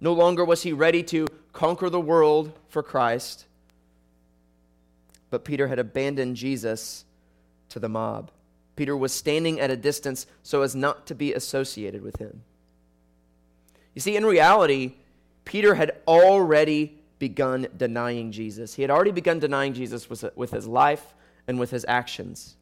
No 0.00 0.12
longer 0.12 0.44
was 0.44 0.62
he 0.62 0.72
ready 0.72 1.02
to 1.02 1.26
conquer 1.52 1.90
the 1.90 1.98
world 1.98 2.52
for 2.68 2.84
Christ. 2.84 3.46
But 5.30 5.44
Peter 5.44 5.66
had 5.66 5.80
abandoned 5.80 6.36
Jesus 6.36 7.04
to 7.70 7.80
the 7.80 7.88
mob. 7.88 8.30
Peter 8.76 8.96
was 8.96 9.12
standing 9.12 9.58
at 9.58 9.72
a 9.72 9.76
distance 9.76 10.28
so 10.44 10.62
as 10.62 10.76
not 10.76 11.08
to 11.08 11.14
be 11.16 11.34
associated 11.34 12.02
with 12.02 12.20
him. 12.20 12.44
You 13.96 14.02
see, 14.02 14.14
in 14.14 14.26
reality, 14.26 14.92
Peter 15.46 15.74
had 15.74 15.92
already 16.06 16.98
begun 17.18 17.66
denying 17.78 18.30
Jesus. 18.30 18.74
He 18.74 18.82
had 18.82 18.90
already 18.90 19.10
begun 19.10 19.38
denying 19.38 19.72
Jesus 19.72 20.08
with 20.10 20.50
his 20.50 20.66
life 20.66 21.14
and 21.48 21.58
with 21.58 21.70
his 21.70 21.86
actions. 21.88 22.56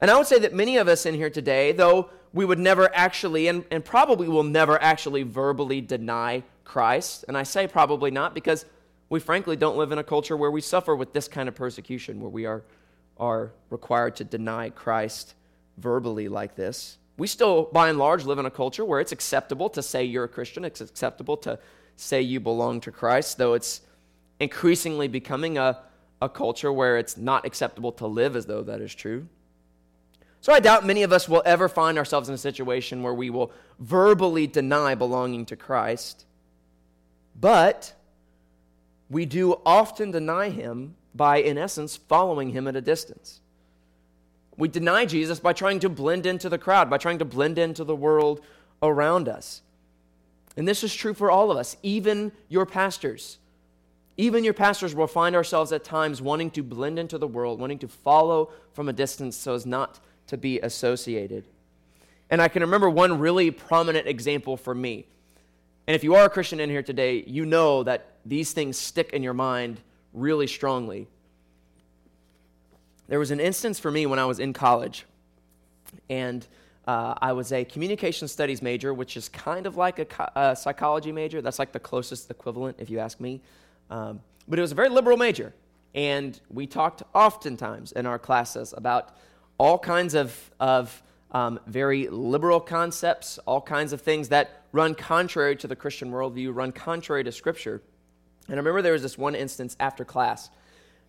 And 0.00 0.10
I 0.10 0.16
would 0.16 0.26
say 0.26 0.40
that 0.40 0.52
many 0.52 0.76
of 0.76 0.88
us 0.88 1.06
in 1.06 1.14
here 1.14 1.30
today, 1.30 1.70
though 1.70 2.10
we 2.32 2.44
would 2.44 2.58
never 2.58 2.92
actually, 2.92 3.46
and, 3.46 3.64
and 3.70 3.84
probably 3.84 4.28
will 4.28 4.42
never 4.42 4.82
actually 4.82 5.22
verbally 5.22 5.80
deny 5.80 6.42
Christ, 6.64 7.24
and 7.28 7.38
I 7.38 7.44
say 7.44 7.68
probably 7.68 8.10
not 8.10 8.34
because 8.34 8.64
we 9.08 9.20
frankly 9.20 9.54
don't 9.54 9.76
live 9.76 9.92
in 9.92 9.98
a 9.98 10.04
culture 10.04 10.36
where 10.36 10.50
we 10.50 10.60
suffer 10.60 10.96
with 10.96 11.12
this 11.12 11.28
kind 11.28 11.48
of 11.48 11.54
persecution, 11.54 12.20
where 12.20 12.28
we 12.28 12.46
are, 12.46 12.64
are 13.18 13.52
required 13.70 14.16
to 14.16 14.24
deny 14.24 14.70
Christ 14.70 15.34
verbally 15.78 16.28
like 16.28 16.56
this. 16.56 16.98
We 17.20 17.26
still, 17.26 17.64
by 17.64 17.90
and 17.90 17.98
large, 17.98 18.24
live 18.24 18.38
in 18.38 18.46
a 18.46 18.50
culture 18.50 18.82
where 18.82 18.98
it's 18.98 19.12
acceptable 19.12 19.68
to 19.70 19.82
say 19.82 20.04
you're 20.04 20.24
a 20.24 20.28
Christian, 20.28 20.64
it's 20.64 20.80
acceptable 20.80 21.36
to 21.36 21.58
say 21.96 22.22
you 22.22 22.40
belong 22.40 22.80
to 22.80 22.90
Christ, 22.90 23.36
though 23.36 23.52
it's 23.52 23.82
increasingly 24.38 25.06
becoming 25.06 25.58
a, 25.58 25.80
a 26.22 26.30
culture 26.30 26.72
where 26.72 26.96
it's 26.96 27.18
not 27.18 27.44
acceptable 27.44 27.92
to 27.92 28.06
live 28.06 28.36
as 28.36 28.46
though 28.46 28.62
that 28.62 28.80
is 28.80 28.94
true. 28.94 29.28
So 30.40 30.54
I 30.54 30.60
doubt 30.60 30.86
many 30.86 31.02
of 31.02 31.12
us 31.12 31.28
will 31.28 31.42
ever 31.44 31.68
find 31.68 31.98
ourselves 31.98 32.30
in 32.30 32.34
a 32.34 32.38
situation 32.38 33.02
where 33.02 33.12
we 33.12 33.28
will 33.28 33.52
verbally 33.78 34.46
deny 34.46 34.94
belonging 34.94 35.44
to 35.44 35.56
Christ. 35.56 36.24
But 37.38 37.92
we 39.10 39.26
do 39.26 39.60
often 39.66 40.10
deny 40.10 40.48
him 40.48 40.96
by, 41.14 41.42
in 41.42 41.58
essence, 41.58 41.98
following 41.98 42.48
him 42.52 42.66
at 42.66 42.76
a 42.76 42.80
distance. 42.80 43.42
We 44.60 44.68
deny 44.68 45.06
Jesus 45.06 45.40
by 45.40 45.54
trying 45.54 45.80
to 45.80 45.88
blend 45.88 46.26
into 46.26 46.50
the 46.50 46.58
crowd, 46.58 46.90
by 46.90 46.98
trying 46.98 47.18
to 47.20 47.24
blend 47.24 47.58
into 47.58 47.82
the 47.82 47.96
world 47.96 48.42
around 48.82 49.26
us. 49.26 49.62
And 50.54 50.68
this 50.68 50.84
is 50.84 50.94
true 50.94 51.14
for 51.14 51.30
all 51.30 51.50
of 51.50 51.56
us, 51.56 51.78
even 51.82 52.30
your 52.50 52.66
pastors. 52.66 53.38
Even 54.18 54.44
your 54.44 54.52
pastors 54.52 54.94
will 54.94 55.06
find 55.06 55.34
ourselves 55.34 55.72
at 55.72 55.82
times 55.82 56.20
wanting 56.20 56.50
to 56.50 56.62
blend 56.62 56.98
into 56.98 57.16
the 57.16 57.26
world, 57.26 57.58
wanting 57.58 57.78
to 57.78 57.88
follow 57.88 58.50
from 58.74 58.90
a 58.90 58.92
distance 58.92 59.34
so 59.34 59.54
as 59.54 59.64
not 59.64 59.98
to 60.26 60.36
be 60.36 60.60
associated. 60.60 61.44
And 62.28 62.42
I 62.42 62.48
can 62.48 62.60
remember 62.60 62.90
one 62.90 63.18
really 63.18 63.50
prominent 63.50 64.06
example 64.06 64.58
for 64.58 64.74
me. 64.74 65.06
And 65.86 65.94
if 65.94 66.04
you 66.04 66.14
are 66.16 66.26
a 66.26 66.30
Christian 66.30 66.60
in 66.60 66.68
here 66.68 66.82
today, 66.82 67.24
you 67.26 67.46
know 67.46 67.82
that 67.84 68.18
these 68.26 68.52
things 68.52 68.76
stick 68.76 69.14
in 69.14 69.22
your 69.22 69.32
mind 69.32 69.80
really 70.12 70.46
strongly. 70.46 71.08
There 73.10 73.18
was 73.18 73.32
an 73.32 73.40
instance 73.40 73.80
for 73.80 73.90
me 73.90 74.06
when 74.06 74.20
I 74.20 74.24
was 74.24 74.38
in 74.38 74.52
college, 74.52 75.04
and 76.08 76.46
uh, 76.86 77.14
I 77.20 77.32
was 77.32 77.52
a 77.52 77.64
communication 77.64 78.28
studies 78.28 78.62
major, 78.62 78.94
which 78.94 79.16
is 79.16 79.28
kind 79.28 79.66
of 79.66 79.76
like 79.76 79.98
a, 79.98 80.30
a, 80.36 80.54
psychology 80.54 81.10
major. 81.10 81.42
That's 81.42 81.58
like 81.58 81.72
the 81.72 81.80
closest 81.80 82.30
equivalent, 82.30 82.76
if 82.78 82.88
you 82.88 83.00
ask 83.00 83.18
me. 83.18 83.42
Um, 83.90 84.20
but 84.46 84.60
it 84.60 84.62
was 84.62 84.70
a 84.70 84.76
very 84.76 84.88
liberal 84.90 85.16
major, 85.16 85.52
and 85.92 86.40
we 86.50 86.68
talked 86.68 87.02
oftentimes 87.12 87.90
in 87.90 88.06
our 88.06 88.16
classes 88.16 88.72
about 88.76 89.16
all 89.58 89.76
kinds 89.76 90.14
of, 90.14 90.32
of 90.60 91.02
um, 91.32 91.58
very 91.66 92.06
liberal 92.06 92.60
concepts, 92.60 93.38
all 93.38 93.60
kinds 93.60 93.92
of 93.92 94.02
things 94.02 94.28
that 94.28 94.62
run 94.70 94.94
contrary 94.94 95.56
to 95.56 95.66
the 95.66 95.74
Christian 95.74 96.12
worldview, 96.12 96.54
run 96.54 96.70
contrary 96.70 97.24
to 97.24 97.32
Scripture. 97.32 97.82
And 98.46 98.54
I 98.54 98.58
remember 98.58 98.82
there 98.82 98.92
was 98.92 99.02
this 99.02 99.18
one 99.18 99.34
instance 99.34 99.76
after 99.80 100.04
class. 100.04 100.48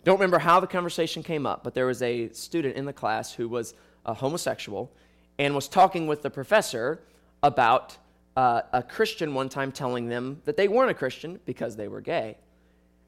Don't 0.04 0.16
remember 0.16 0.38
how 0.38 0.58
the 0.58 0.66
conversation 0.66 1.22
came 1.22 1.46
up, 1.46 1.62
but 1.62 1.74
there 1.74 1.86
was 1.86 2.02
a 2.02 2.28
student 2.30 2.76
in 2.76 2.84
the 2.84 2.92
class 2.92 3.32
who 3.32 3.48
was 3.48 3.74
a 4.04 4.14
homosexual 4.14 4.92
and 5.38 5.54
was 5.54 5.68
talking 5.68 6.06
with 6.06 6.22
the 6.22 6.30
professor 6.30 7.02
about 7.42 7.96
uh, 8.36 8.62
a 8.72 8.82
Christian 8.82 9.34
one 9.34 9.48
time 9.48 9.70
telling 9.70 10.08
them 10.08 10.40
that 10.44 10.56
they 10.56 10.68
weren't 10.68 10.90
a 10.90 10.94
Christian 10.94 11.38
because 11.44 11.76
they 11.76 11.88
were 11.88 12.00
gay. 12.00 12.36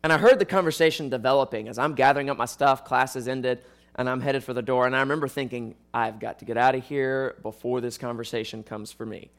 And 0.03 0.13
I 0.13 0.19
heard 0.19 0.39
the 0.39 0.45
conversation 0.45 1.09
developing 1.09 1.67
as 1.67 1.79
I'm 1.79 1.95
gathering 1.95 2.31
up 2.31 2.37
my 2.37 2.45
stuff, 2.45 2.85
classes 2.85 3.27
ended 3.27 3.65
and 3.97 4.09
I'm 4.09 4.21
headed 4.21 4.45
for 4.45 4.53
the 4.53 4.63
door. 4.63 4.87
And 4.87 4.95
I 4.95 5.01
remember 5.01 5.29
thinking, 5.29 5.75
I've 5.93 6.21
got 6.21 6.39
to 6.41 6.45
get 6.45 6.57
out 6.57 6.75
of 6.75 6.85
here 6.85 7.37
before 7.43 7.81
this 7.81 7.97
conversation 7.97 8.63
comes 8.63 8.93
for 8.93 9.07
me 9.07 9.31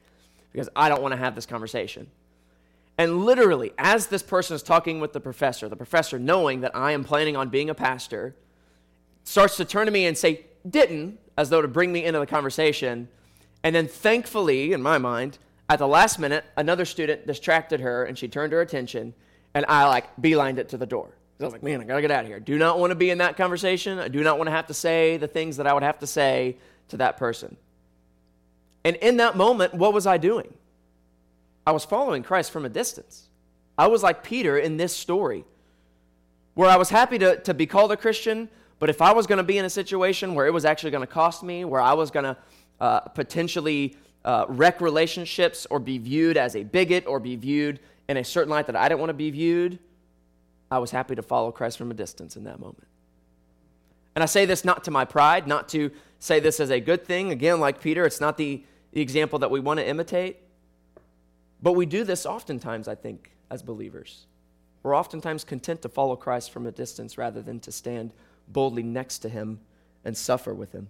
because 0.52 0.68
I 0.74 0.88
don't 0.88 1.02
want 1.02 1.12
to 1.12 1.18
have 1.18 1.34
this 1.34 1.46
conversation. 1.46 2.10
And 2.98 3.24
literally, 3.24 3.72
as 3.76 4.06
this 4.06 4.22
person 4.22 4.54
is 4.54 4.62
talking 4.62 5.00
with 5.00 5.12
the 5.12 5.20
professor, 5.20 5.68
the 5.68 5.76
professor, 5.76 6.18
knowing 6.18 6.62
that 6.62 6.74
I 6.74 6.92
am 6.92 7.04
planning 7.04 7.36
on 7.36 7.50
being 7.50 7.68
a 7.68 7.74
pastor, 7.74 8.34
starts 9.24 9.56
to 9.58 9.64
turn 9.64 9.86
to 9.86 9.92
me 9.92 10.06
and 10.06 10.16
say, 10.16 10.46
didn't, 10.68 11.18
as 11.36 11.50
though 11.50 11.60
to 11.60 11.68
bring 11.68 11.92
me 11.92 12.04
into 12.04 12.18
the 12.18 12.26
conversation. 12.26 13.08
And 13.62 13.74
then, 13.74 13.86
thankfully, 13.86 14.72
in 14.72 14.80
my 14.80 14.98
mind, 14.98 15.38
at 15.68 15.78
the 15.78 15.86
last 15.86 16.18
minute, 16.18 16.44
another 16.56 16.84
student 16.84 17.26
distracted 17.26 17.80
her 17.80 18.04
and 18.04 18.16
she 18.16 18.28
turned 18.28 18.52
her 18.52 18.60
attention, 18.60 19.14
and 19.52 19.66
I 19.68 19.86
like 19.88 20.16
beelined 20.16 20.58
it 20.58 20.70
to 20.70 20.78
the 20.78 20.86
door. 20.86 21.10
I 21.38 21.44
was 21.44 21.52
like, 21.52 21.62
man, 21.62 21.82
I 21.82 21.84
gotta 21.84 22.00
get 22.00 22.10
out 22.10 22.22
of 22.22 22.28
here. 22.28 22.40
Do 22.40 22.56
not 22.56 22.78
want 22.78 22.92
to 22.92 22.94
be 22.94 23.10
in 23.10 23.18
that 23.18 23.36
conversation. 23.36 23.98
I 23.98 24.08
do 24.08 24.22
not 24.22 24.38
want 24.38 24.46
to 24.46 24.52
have 24.52 24.68
to 24.68 24.74
say 24.74 25.18
the 25.18 25.28
things 25.28 25.58
that 25.58 25.66
I 25.66 25.74
would 25.74 25.82
have 25.82 25.98
to 25.98 26.06
say 26.06 26.56
to 26.88 26.96
that 26.98 27.18
person. 27.18 27.56
And 28.84 28.96
in 28.96 29.18
that 29.18 29.36
moment, 29.36 29.74
what 29.74 29.92
was 29.92 30.06
I 30.06 30.16
doing? 30.16 30.54
I 31.66 31.72
was 31.72 31.84
following 31.84 32.22
Christ 32.22 32.50
from 32.50 32.64
a 32.64 32.68
distance. 32.68 33.28
I 33.76 33.88
was 33.88 34.02
like 34.02 34.22
Peter 34.22 34.56
in 34.56 34.76
this 34.76 34.94
story, 34.94 35.44
where 36.54 36.70
I 36.70 36.76
was 36.76 36.88
happy 36.88 37.18
to, 37.18 37.38
to 37.40 37.52
be 37.52 37.66
called 37.66 37.92
a 37.92 37.96
Christian, 37.96 38.48
but 38.78 38.88
if 38.88 39.02
I 39.02 39.12
was 39.12 39.26
going 39.26 39.38
to 39.38 39.44
be 39.44 39.58
in 39.58 39.64
a 39.64 39.70
situation 39.70 40.34
where 40.34 40.46
it 40.46 40.52
was 40.52 40.64
actually 40.64 40.92
going 40.92 41.02
to 41.02 41.12
cost 41.12 41.42
me, 41.42 41.64
where 41.64 41.80
I 41.80 41.94
was 41.94 42.10
going 42.10 42.24
to 42.24 42.36
uh, 42.80 43.00
potentially 43.00 43.96
uh, 44.24 44.44
wreck 44.48 44.80
relationships 44.80 45.66
or 45.70 45.78
be 45.78 45.98
viewed 45.98 46.36
as 46.36 46.56
a 46.56 46.62
bigot 46.62 47.06
or 47.06 47.18
be 47.18 47.36
viewed 47.36 47.80
in 48.08 48.16
a 48.16 48.24
certain 48.24 48.50
light 48.50 48.66
that 48.66 48.76
I 48.76 48.88
didn't 48.88 49.00
want 49.00 49.10
to 49.10 49.14
be 49.14 49.30
viewed, 49.30 49.78
I 50.70 50.78
was 50.78 50.90
happy 50.90 51.14
to 51.14 51.22
follow 51.22 51.52
Christ 51.52 51.78
from 51.78 51.90
a 51.90 51.94
distance 51.94 52.36
in 52.36 52.44
that 52.44 52.60
moment. 52.60 52.86
And 54.14 54.22
I 54.22 54.26
say 54.26 54.46
this 54.46 54.64
not 54.64 54.84
to 54.84 54.90
my 54.90 55.04
pride, 55.04 55.46
not 55.46 55.68
to 55.70 55.90
say 56.18 56.40
this 56.40 56.60
as 56.60 56.70
a 56.70 56.80
good 56.80 57.04
thing. 57.04 57.30
Again, 57.30 57.60
like 57.60 57.80
Peter, 57.80 58.06
it's 58.06 58.20
not 58.20 58.36
the, 58.36 58.64
the 58.92 59.00
example 59.00 59.38
that 59.40 59.50
we 59.50 59.60
want 59.60 59.78
to 59.78 59.86
imitate. 59.86 60.38
But 61.62 61.72
we 61.72 61.86
do 61.86 62.04
this 62.04 62.26
oftentimes, 62.26 62.88
I 62.88 62.94
think, 62.94 63.32
as 63.50 63.62
believers. 63.62 64.26
We're 64.82 64.96
oftentimes 64.96 65.44
content 65.44 65.82
to 65.82 65.88
follow 65.88 66.16
Christ 66.16 66.50
from 66.50 66.66
a 66.66 66.72
distance 66.72 67.18
rather 67.18 67.42
than 67.42 67.60
to 67.60 67.72
stand 67.72 68.12
boldly 68.48 68.82
next 68.82 69.18
to 69.18 69.28
him 69.28 69.60
and 70.04 70.16
suffer 70.16 70.54
with 70.54 70.72
him. 70.72 70.88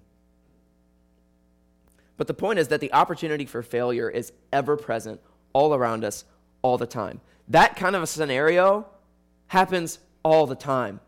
But 2.17 2.27
the 2.27 2.35
point 2.35 2.59
is 2.59 2.69
that 2.69 2.81
the 2.81 2.93
opportunity 2.93 3.47
for 3.47 3.63
failure 3.63 4.09
is 4.09 4.33
ever 4.53 4.77
present 4.77 5.21
all 5.53 5.75
around 5.75 6.05
us 6.05 6.25
all 6.63 6.79
the 6.79 6.87
time. 6.87 7.21
That 7.49 7.77
kind 7.77 7.95
of 7.95 8.03
a 8.03 8.07
scenario 8.07 8.87
happens 9.49 9.99
all 10.23 10.47
the 10.47 10.55
time. 10.55 11.01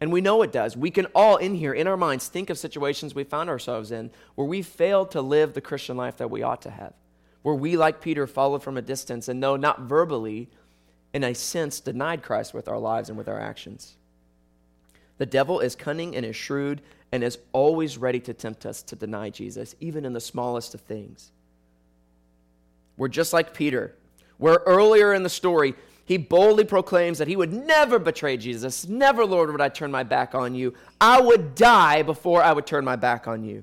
And 0.00 0.12
we 0.12 0.20
know 0.20 0.42
it 0.42 0.52
does. 0.52 0.76
We 0.76 0.90
can 0.90 1.06
all 1.14 1.36
in 1.36 1.54
here, 1.54 1.72
in 1.72 1.86
our 1.86 1.96
minds, 1.96 2.28
think 2.28 2.50
of 2.50 2.58
situations 2.58 3.14
we 3.14 3.24
found 3.24 3.48
ourselves 3.48 3.90
in 3.90 4.10
where 4.34 4.46
we 4.46 4.62
failed 4.62 5.10
to 5.12 5.22
live 5.22 5.54
the 5.54 5.60
Christian 5.60 5.96
life 5.96 6.16
that 6.18 6.30
we 6.30 6.42
ought 6.42 6.62
to 6.62 6.70
have, 6.70 6.92
where 7.46 7.54
we, 7.54 7.76
like 7.76 8.00
Peter, 8.00 8.26
followed 8.26 8.60
from 8.60 8.76
a 8.76 8.82
distance 8.82 9.28
and, 9.28 9.40
though 9.40 9.54
not 9.54 9.82
verbally, 9.82 10.48
in 11.14 11.22
a 11.22 11.32
sense, 11.32 11.78
denied 11.78 12.20
Christ 12.20 12.52
with 12.52 12.66
our 12.66 12.80
lives 12.80 13.08
and 13.08 13.16
with 13.16 13.28
our 13.28 13.38
actions. 13.38 13.94
The 15.18 15.26
devil 15.26 15.60
is 15.60 15.76
cunning 15.76 16.16
and 16.16 16.26
is 16.26 16.34
shrewd 16.34 16.82
and 17.12 17.22
is 17.22 17.38
always 17.52 17.98
ready 17.98 18.18
to 18.18 18.34
tempt 18.34 18.66
us 18.66 18.82
to 18.82 18.96
deny 18.96 19.30
Jesus, 19.30 19.76
even 19.78 20.04
in 20.04 20.12
the 20.12 20.20
smallest 20.20 20.74
of 20.74 20.80
things. 20.80 21.30
We're 22.96 23.06
just 23.06 23.32
like 23.32 23.54
Peter 23.54 23.94
where 24.38 24.60
earlier 24.66 25.14
in 25.14 25.22
the 25.22 25.28
story, 25.28 25.76
he 26.04 26.16
boldly 26.16 26.64
proclaims 26.64 27.18
that 27.18 27.28
he 27.28 27.36
would 27.36 27.52
never 27.52 28.00
betray 28.00 28.38
Jesus. 28.38 28.88
Never, 28.88 29.24
Lord, 29.24 29.52
would 29.52 29.60
I 29.60 29.68
turn 29.68 29.92
my 29.92 30.02
back 30.02 30.34
on 30.34 30.56
you. 30.56 30.74
I 31.00 31.20
would 31.20 31.54
die 31.54 32.02
before 32.02 32.42
I 32.42 32.52
would 32.52 32.66
turn 32.66 32.84
my 32.84 32.96
back 32.96 33.28
on 33.28 33.44
you. 33.44 33.62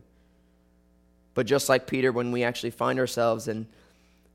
But 1.33 1.45
just 1.45 1.69
like 1.69 1.87
Peter, 1.87 2.11
when 2.11 2.31
we 2.31 2.43
actually 2.43 2.71
find 2.71 2.99
ourselves 2.99 3.47
in 3.47 3.67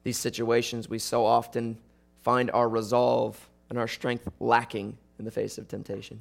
these 0.03 0.19
situations, 0.19 0.89
we 0.89 0.99
so 0.99 1.25
often 1.25 1.79
find 2.23 2.51
our 2.51 2.69
resolve 2.69 3.49
and 3.71 3.79
our 3.79 3.89
strength 3.89 4.29
lacking 4.41 4.97
in 5.19 5.25
the 5.25 5.31
face 5.31 5.59
of 5.59 5.69
temptation. 5.69 6.21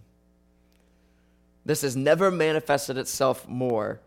This 1.65 1.81
has 1.81 1.95
never 1.95 2.31
manifested 2.31 2.97
itself 2.97 3.47
more 3.47 3.99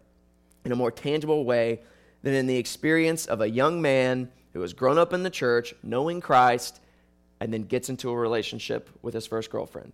in 0.65 0.73
a 0.73 0.77
more 0.77 0.91
tangible 0.91 1.45
way 1.45 1.81
than 2.23 2.35
in 2.35 2.47
the 2.47 2.57
experience 2.57 3.27
of 3.27 3.41
a 3.41 3.50
young 3.50 3.83
man 3.83 4.31
who 4.53 4.61
has 4.61 4.73
grown 4.73 4.99
up 4.99 5.12
in 5.12 5.23
the 5.23 5.31
church, 5.31 5.75
knowing 5.83 6.21
Christ, 6.21 6.81
and 7.41 7.53
then 7.53 7.62
gets 7.62 7.89
into 7.89 8.11
a 8.11 8.17
relationship 8.17 8.91
with 9.03 9.15
his 9.15 9.27
first 9.27 9.50
girlfriend. 9.50 9.93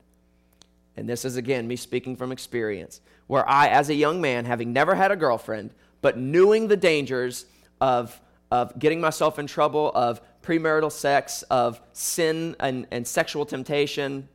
And 0.97 1.09
this 1.09 1.25
is 1.25 1.37
again 1.37 1.68
me 1.68 1.76
speaking 1.76 2.16
from 2.16 2.33
experience, 2.33 3.00
where 3.26 3.49
I, 3.49 3.68
as 3.68 3.90
a 3.90 3.95
young 3.95 4.21
man, 4.21 4.45
having 4.45 4.73
never 4.73 4.95
had 4.95 5.12
a 5.12 5.16
girlfriend, 5.16 5.71
but 6.02 6.18
knowing 6.18 6.68
the 6.68 6.76
dangers 6.76 7.46
of, 7.80 8.20
of 8.50 8.78
getting 8.78 9.00
myself 9.00 9.38
in 9.38 9.46
trouble, 9.46 9.90
of 9.94 10.20
premarital 10.42 10.92
sex, 10.92 11.42
of 11.44 11.80
sin 11.92 12.56
and, 12.60 12.86
and 12.90 13.06
sexual 13.06 13.44
temptation, 13.44 14.28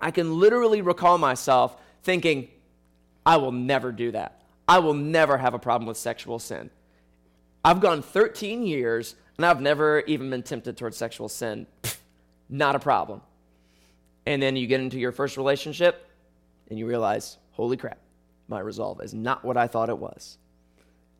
I 0.00 0.10
can 0.10 0.38
literally 0.38 0.82
recall 0.82 1.18
myself 1.18 1.76
thinking, 2.02 2.48
I 3.24 3.38
will 3.38 3.52
never 3.52 3.92
do 3.92 4.12
that. 4.12 4.42
I 4.68 4.78
will 4.80 4.94
never 4.94 5.38
have 5.38 5.54
a 5.54 5.58
problem 5.58 5.86
with 5.86 5.96
sexual 5.96 6.38
sin. 6.38 6.70
I've 7.64 7.80
gone 7.80 8.02
13 8.02 8.64
years 8.64 9.16
and 9.36 9.46
I've 9.46 9.60
never 9.60 10.00
even 10.00 10.30
been 10.30 10.42
tempted 10.42 10.76
towards 10.76 10.96
sexual 10.96 11.28
sin. 11.28 11.66
Not 12.48 12.76
a 12.76 12.78
problem. 12.78 13.22
And 14.24 14.42
then 14.42 14.56
you 14.56 14.66
get 14.66 14.80
into 14.80 14.98
your 14.98 15.12
first 15.12 15.36
relationship 15.36 16.08
and 16.68 16.78
you 16.78 16.86
realize, 16.86 17.38
holy 17.52 17.76
crap, 17.76 17.98
my 18.48 18.60
resolve 18.60 19.00
is 19.00 19.14
not 19.14 19.44
what 19.44 19.56
I 19.56 19.66
thought 19.66 19.88
it 19.88 19.98
was. 19.98 20.38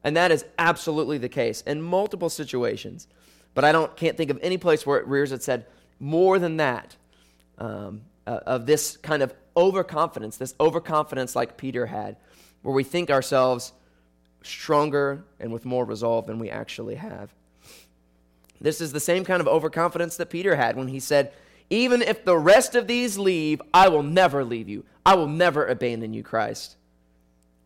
And 0.06 0.16
that 0.16 0.30
is 0.30 0.44
absolutely 0.56 1.18
the 1.18 1.28
case 1.28 1.62
in 1.62 1.82
multiple 1.82 2.30
situations. 2.30 3.08
But 3.54 3.64
I 3.64 3.72
don't 3.72 3.96
can't 3.96 4.16
think 4.16 4.30
of 4.30 4.38
any 4.40 4.56
place 4.56 4.86
where 4.86 5.00
it 5.00 5.06
rears 5.08 5.32
its 5.32 5.46
head 5.46 5.66
more 5.98 6.38
than 6.38 6.58
that 6.58 6.94
um, 7.58 8.02
uh, 8.24 8.38
of 8.46 8.66
this 8.66 8.96
kind 8.98 9.20
of 9.20 9.34
overconfidence, 9.56 10.36
this 10.36 10.54
overconfidence 10.60 11.34
like 11.34 11.56
Peter 11.56 11.86
had, 11.86 12.14
where 12.62 12.72
we 12.72 12.84
think 12.84 13.10
ourselves 13.10 13.72
stronger 14.44 15.24
and 15.40 15.52
with 15.52 15.64
more 15.64 15.84
resolve 15.84 16.28
than 16.28 16.38
we 16.38 16.50
actually 16.50 16.94
have. 16.94 17.34
This 18.60 18.80
is 18.80 18.92
the 18.92 19.00
same 19.00 19.24
kind 19.24 19.40
of 19.40 19.48
overconfidence 19.48 20.16
that 20.18 20.30
Peter 20.30 20.54
had 20.54 20.76
when 20.76 20.86
he 20.86 21.00
said, 21.00 21.32
Even 21.68 22.00
if 22.00 22.24
the 22.24 22.38
rest 22.38 22.76
of 22.76 22.86
these 22.86 23.18
leave, 23.18 23.60
I 23.74 23.88
will 23.88 24.04
never 24.04 24.44
leave 24.44 24.68
you. 24.68 24.84
I 25.04 25.16
will 25.16 25.26
never 25.26 25.66
abandon 25.66 26.14
you, 26.14 26.22
Christ. 26.22 26.76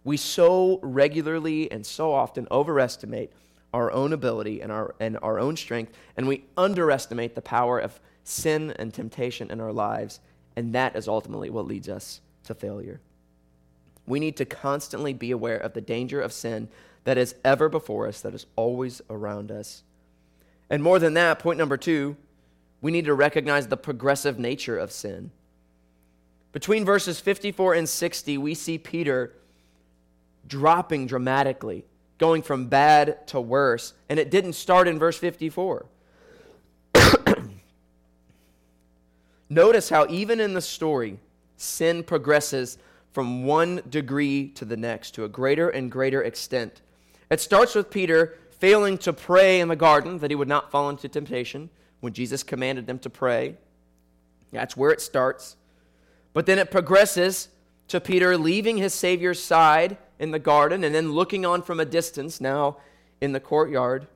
We 0.04 0.16
so 0.16 0.80
regularly 0.82 1.70
and 1.70 1.84
so 1.84 2.12
often 2.12 2.46
overestimate 2.50 3.32
our 3.72 3.92
own 3.92 4.12
ability 4.12 4.60
and 4.60 4.72
our, 4.72 4.94
and 4.98 5.18
our 5.22 5.38
own 5.38 5.56
strength, 5.56 5.92
and 6.16 6.26
we 6.26 6.44
underestimate 6.56 7.34
the 7.34 7.42
power 7.42 7.78
of 7.78 8.00
sin 8.24 8.72
and 8.78 8.92
temptation 8.92 9.50
in 9.50 9.60
our 9.60 9.72
lives, 9.72 10.20
and 10.56 10.74
that 10.74 10.96
is 10.96 11.06
ultimately 11.06 11.50
what 11.50 11.66
leads 11.66 11.88
us 11.88 12.20
to 12.44 12.54
failure. 12.54 13.00
We 14.06 14.18
need 14.18 14.36
to 14.38 14.44
constantly 14.44 15.12
be 15.12 15.30
aware 15.30 15.58
of 15.58 15.74
the 15.74 15.80
danger 15.80 16.20
of 16.20 16.32
sin 16.32 16.68
that 17.04 17.18
is 17.18 17.34
ever 17.44 17.68
before 17.68 18.08
us, 18.08 18.20
that 18.22 18.34
is 18.34 18.46
always 18.56 19.00
around 19.08 19.50
us. 19.50 19.82
And 20.68 20.82
more 20.82 20.98
than 20.98 21.14
that, 21.14 21.38
point 21.38 21.58
number 21.58 21.76
two, 21.76 22.16
we 22.80 22.90
need 22.90 23.04
to 23.04 23.14
recognize 23.14 23.68
the 23.68 23.76
progressive 23.76 24.38
nature 24.38 24.78
of 24.78 24.90
sin. 24.90 25.30
Between 26.52 26.84
verses 26.84 27.20
54 27.20 27.74
and 27.74 27.88
60, 27.88 28.38
we 28.38 28.54
see 28.54 28.78
Peter 28.78 29.34
dropping 30.50 31.06
dramatically, 31.06 31.84
going 32.18 32.42
from 32.42 32.66
bad 32.66 33.26
to 33.28 33.40
worse. 33.40 33.94
And 34.10 34.18
it 34.18 34.30
didn't 34.30 34.52
start 34.52 34.86
in 34.86 34.98
verse 34.98 35.16
54. 35.16 35.86
Notice 39.48 39.88
how, 39.88 40.06
even 40.10 40.40
in 40.40 40.52
the 40.52 40.60
story, 40.60 41.18
sin 41.56 42.02
progresses 42.02 42.76
from 43.12 43.44
one 43.44 43.80
degree 43.88 44.48
to 44.48 44.66
the 44.66 44.76
next 44.76 45.12
to 45.12 45.24
a 45.24 45.28
greater 45.28 45.70
and 45.70 45.90
greater 45.90 46.22
extent. 46.22 46.82
It 47.30 47.40
starts 47.40 47.74
with 47.74 47.90
Peter 47.90 48.36
failing 48.50 48.98
to 48.98 49.12
pray 49.12 49.60
in 49.60 49.68
the 49.68 49.76
garden 49.76 50.18
that 50.18 50.30
he 50.30 50.34
would 50.34 50.48
not 50.48 50.70
fall 50.70 50.90
into 50.90 51.08
temptation 51.08 51.70
when 52.00 52.12
Jesus 52.12 52.42
commanded 52.42 52.86
them 52.86 52.98
to 53.00 53.10
pray. 53.10 53.56
That's 54.52 54.76
where 54.76 54.90
it 54.90 55.00
starts. 55.00 55.56
But 56.32 56.46
then 56.46 56.58
it 56.58 56.70
progresses 56.70 57.48
to 57.88 58.00
Peter 58.00 58.36
leaving 58.36 58.76
his 58.76 58.94
Savior's 58.94 59.42
side 59.42 59.96
in 60.20 60.30
the 60.30 60.38
garden 60.38 60.84
and 60.84 60.94
then 60.94 61.12
looking 61.12 61.44
on 61.44 61.62
from 61.62 61.80
a 61.80 61.84
distance 61.84 62.40
now 62.40 62.76
in 63.20 63.32
the 63.32 63.40
courtyard. 63.40 64.06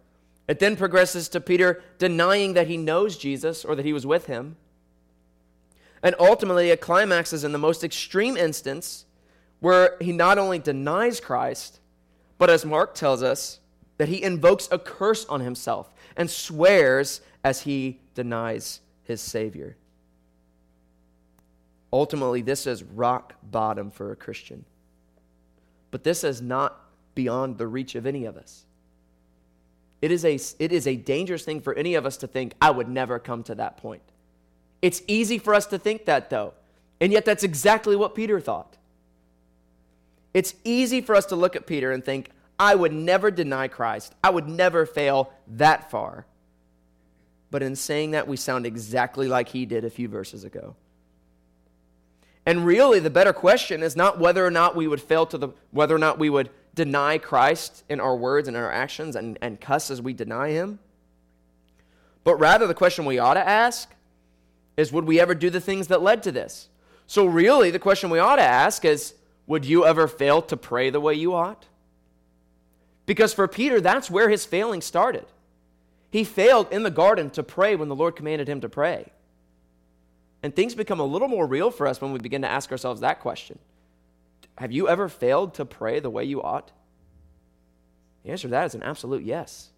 It 0.46 0.58
then 0.60 0.76
progresses 0.76 1.28
to 1.30 1.40
Peter 1.40 1.82
denying 1.98 2.52
that 2.52 2.68
he 2.68 2.76
knows 2.76 3.16
Jesus 3.16 3.64
or 3.64 3.74
that 3.74 3.86
he 3.86 3.94
was 3.94 4.06
with 4.06 4.26
him. 4.26 4.56
And 6.02 6.14
ultimately, 6.20 6.68
it 6.68 6.82
climaxes 6.82 7.42
in 7.42 7.52
the 7.52 7.58
most 7.58 7.82
extreme 7.82 8.36
instance 8.36 9.06
where 9.60 9.96
he 10.00 10.12
not 10.12 10.36
only 10.36 10.58
denies 10.58 11.18
Christ, 11.18 11.80
but 12.36 12.50
as 12.50 12.66
Mark 12.66 12.94
tells 12.94 13.22
us, 13.22 13.60
that 13.96 14.08
he 14.08 14.22
invokes 14.22 14.68
a 14.70 14.78
curse 14.78 15.24
on 15.26 15.40
himself 15.40 15.94
and 16.16 16.30
swears 16.30 17.22
as 17.42 17.62
he 17.62 18.00
denies 18.14 18.80
his 19.04 19.22
Savior. 19.22 19.76
Ultimately, 21.90 22.42
this 22.42 22.66
is 22.66 22.82
rock 22.82 23.34
bottom 23.42 23.90
for 23.90 24.12
a 24.12 24.16
Christian. 24.16 24.66
But 25.94 26.02
this 26.02 26.24
is 26.24 26.42
not 26.42 26.76
beyond 27.14 27.56
the 27.56 27.68
reach 27.68 27.94
of 27.94 28.04
any 28.04 28.24
of 28.24 28.36
us. 28.36 28.64
It 30.02 30.10
is, 30.10 30.24
a, 30.24 30.34
it 30.58 30.72
is 30.72 30.88
a 30.88 30.96
dangerous 30.96 31.44
thing 31.44 31.60
for 31.60 31.72
any 31.72 31.94
of 31.94 32.04
us 32.04 32.16
to 32.16 32.26
think, 32.26 32.54
I 32.60 32.72
would 32.72 32.88
never 32.88 33.20
come 33.20 33.44
to 33.44 33.54
that 33.54 33.76
point. 33.76 34.02
It's 34.82 35.02
easy 35.06 35.38
for 35.38 35.54
us 35.54 35.66
to 35.66 35.78
think 35.78 36.06
that, 36.06 36.30
though. 36.30 36.54
And 37.00 37.12
yet, 37.12 37.24
that's 37.24 37.44
exactly 37.44 37.94
what 37.94 38.16
Peter 38.16 38.40
thought. 38.40 38.76
It's 40.34 40.56
easy 40.64 41.00
for 41.00 41.14
us 41.14 41.26
to 41.26 41.36
look 41.36 41.54
at 41.54 41.64
Peter 41.64 41.92
and 41.92 42.04
think, 42.04 42.30
I 42.58 42.74
would 42.74 42.92
never 42.92 43.30
deny 43.30 43.68
Christ. 43.68 44.16
I 44.24 44.30
would 44.30 44.48
never 44.48 44.86
fail 44.86 45.30
that 45.46 45.92
far. 45.92 46.26
But 47.52 47.62
in 47.62 47.76
saying 47.76 48.10
that, 48.10 48.26
we 48.26 48.36
sound 48.36 48.66
exactly 48.66 49.28
like 49.28 49.50
he 49.50 49.64
did 49.64 49.84
a 49.84 49.90
few 49.90 50.08
verses 50.08 50.42
ago. 50.42 50.74
And 52.46 52.66
really, 52.66 53.00
the 53.00 53.10
better 53.10 53.32
question 53.32 53.82
is 53.82 53.96
not 53.96 54.18
whether 54.18 54.44
or 54.44 54.50
not 54.50 54.76
we 54.76 54.86
would 54.86 55.00
fail 55.00 55.24
to 55.26 55.38
the, 55.38 55.48
whether 55.70 55.94
or 55.94 55.98
not 55.98 56.18
we 56.18 56.28
would 56.28 56.50
deny 56.74 57.18
Christ 57.18 57.84
in 57.88 58.00
our 58.00 58.16
words 58.16 58.48
and 58.48 58.56
our 58.56 58.70
actions 58.70 59.16
and, 59.16 59.38
and 59.40 59.60
cuss 59.60 59.90
as 59.90 60.02
we 60.02 60.12
deny 60.12 60.50
him. 60.50 60.78
But 62.22 62.36
rather, 62.36 62.66
the 62.66 62.74
question 62.74 63.04
we 63.04 63.18
ought 63.18 63.34
to 63.34 63.46
ask 63.46 63.94
is 64.76 64.92
would 64.92 65.04
we 65.04 65.20
ever 65.20 65.34
do 65.34 65.50
the 65.50 65.60
things 65.60 65.86
that 65.88 66.02
led 66.02 66.22
to 66.24 66.32
this? 66.32 66.68
So, 67.06 67.26
really, 67.26 67.70
the 67.70 67.78
question 67.78 68.10
we 68.10 68.18
ought 68.18 68.36
to 68.36 68.42
ask 68.42 68.84
is 68.84 69.14
would 69.46 69.64
you 69.64 69.84
ever 69.84 70.08
fail 70.08 70.42
to 70.42 70.56
pray 70.56 70.90
the 70.90 71.00
way 71.00 71.14
you 71.14 71.34
ought? 71.34 71.66
Because 73.06 73.34
for 73.34 73.46
Peter, 73.46 73.80
that's 73.80 74.10
where 74.10 74.30
his 74.30 74.46
failing 74.46 74.80
started. 74.80 75.26
He 76.10 76.24
failed 76.24 76.68
in 76.70 76.82
the 76.82 76.90
garden 76.90 77.28
to 77.30 77.42
pray 77.42 77.76
when 77.76 77.88
the 77.88 77.94
Lord 77.94 78.16
commanded 78.16 78.48
him 78.48 78.60
to 78.62 78.68
pray. 78.68 79.12
And 80.44 80.54
things 80.54 80.74
become 80.74 81.00
a 81.00 81.04
little 81.04 81.26
more 81.26 81.46
real 81.46 81.70
for 81.70 81.86
us 81.86 82.02
when 82.02 82.12
we 82.12 82.18
begin 82.18 82.42
to 82.42 82.50
ask 82.50 82.70
ourselves 82.70 83.00
that 83.00 83.20
question 83.20 83.58
Have 84.58 84.72
you 84.72 84.90
ever 84.90 85.08
failed 85.08 85.54
to 85.54 85.64
pray 85.64 86.00
the 86.00 86.10
way 86.10 86.24
you 86.24 86.42
ought? 86.42 86.70
The 88.22 88.30
answer 88.30 88.48
to 88.48 88.52
that 88.52 88.66
is 88.66 88.74
an 88.74 88.82
absolute 88.82 89.24
yes. 89.24 89.70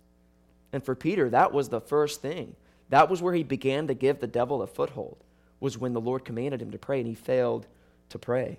And 0.73 0.83
for 0.83 0.97
Peter, 0.97 1.31
that 1.31 1.53
was 1.53 1.69
the 1.69 1.81
first 1.81 2.21
thing. 2.21 2.57
That 2.89 3.09
was 3.09 3.23
where 3.23 3.33
he 3.33 3.45
began 3.45 3.87
to 3.87 3.95
give 3.95 4.19
the 4.19 4.27
devil 4.27 4.61
a 4.61 4.67
foothold, 4.67 5.23
was 5.61 5.79
when 5.79 5.93
the 5.93 6.01
Lord 6.01 6.25
commanded 6.25 6.61
him 6.61 6.73
to 6.73 6.79
pray 6.79 6.99
and 6.99 7.07
he 7.07 7.15
failed 7.15 7.69
to 8.09 8.19
pray. 8.19 8.59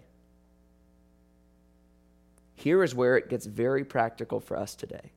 Here 2.55 2.83
is 2.83 2.95
where 2.95 3.17
it 3.17 3.29
gets 3.29 3.45
very 3.45 3.83
practical 3.83 4.39
for 4.39 4.55
us 4.55 4.75
today. 4.75 5.11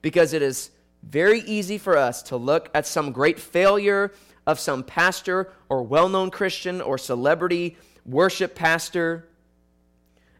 Because 0.00 0.32
it 0.32 0.40
is 0.40 0.70
very 1.02 1.40
easy 1.40 1.76
for 1.76 1.98
us 1.98 2.22
to 2.24 2.38
look 2.38 2.70
at 2.74 2.86
some 2.86 3.12
great 3.12 3.38
failure 3.38 4.12
of 4.46 4.60
some 4.60 4.82
pastor 4.82 5.52
or 5.68 5.82
well 5.82 6.08
known 6.08 6.30
Christian 6.30 6.80
or 6.80 6.98
celebrity 6.98 7.76
worship 8.04 8.54
pastor 8.54 9.26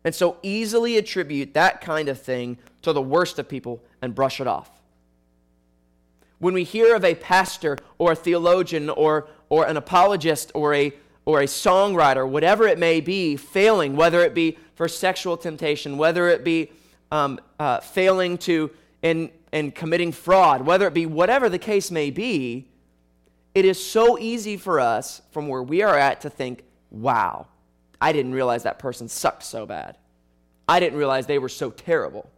and 0.04 0.14
so 0.14 0.36
easily 0.42 0.96
attribute 0.96 1.54
that 1.54 1.80
kind 1.80 2.08
of 2.08 2.20
thing 2.20 2.58
to 2.82 2.92
the 2.92 3.02
worst 3.02 3.40
of 3.40 3.48
people 3.48 3.82
and 4.00 4.14
brush 4.14 4.40
it 4.40 4.46
off. 4.46 4.70
When 6.38 6.54
we 6.54 6.62
hear 6.62 6.94
of 6.94 7.04
a 7.04 7.16
pastor 7.16 7.76
or 7.98 8.12
a 8.12 8.14
theologian 8.14 8.88
or, 8.88 9.26
or 9.48 9.66
an 9.66 9.76
apologist 9.76 10.52
or 10.54 10.74
a, 10.74 10.92
or 11.24 11.40
a 11.40 11.46
songwriter, 11.46 12.28
whatever 12.28 12.68
it 12.68 12.78
may 12.78 13.00
be, 13.00 13.36
failing, 13.36 13.96
whether 13.96 14.20
it 14.20 14.32
be 14.32 14.56
for 14.76 14.86
sexual 14.86 15.36
temptation, 15.36 15.98
whether 15.98 16.28
it 16.28 16.44
be 16.44 16.70
um, 17.10 17.40
uh, 17.58 17.80
failing 17.80 18.38
to 18.38 18.70
in, 19.02 19.30
in 19.52 19.72
committing 19.72 20.12
fraud, 20.12 20.64
whether 20.64 20.86
it 20.86 20.94
be 20.94 21.06
whatever 21.06 21.48
the 21.48 21.58
case 21.58 21.90
may 21.90 22.10
be, 22.10 22.68
it 23.56 23.64
is 23.64 23.82
so 23.82 24.18
easy 24.18 24.58
for 24.58 24.78
us 24.78 25.22
from 25.30 25.48
where 25.48 25.62
we 25.62 25.80
are 25.80 25.98
at 25.98 26.20
to 26.20 26.28
think, 26.28 26.62
wow, 26.90 27.46
I 27.98 28.12
didn't 28.12 28.34
realize 28.34 28.64
that 28.64 28.78
person 28.78 29.08
sucked 29.08 29.44
so 29.44 29.64
bad. 29.64 29.96
I 30.68 30.78
didn't 30.78 30.98
realize 30.98 31.24
they 31.24 31.38
were 31.38 31.48
so 31.48 31.70
terrible. 31.70 32.28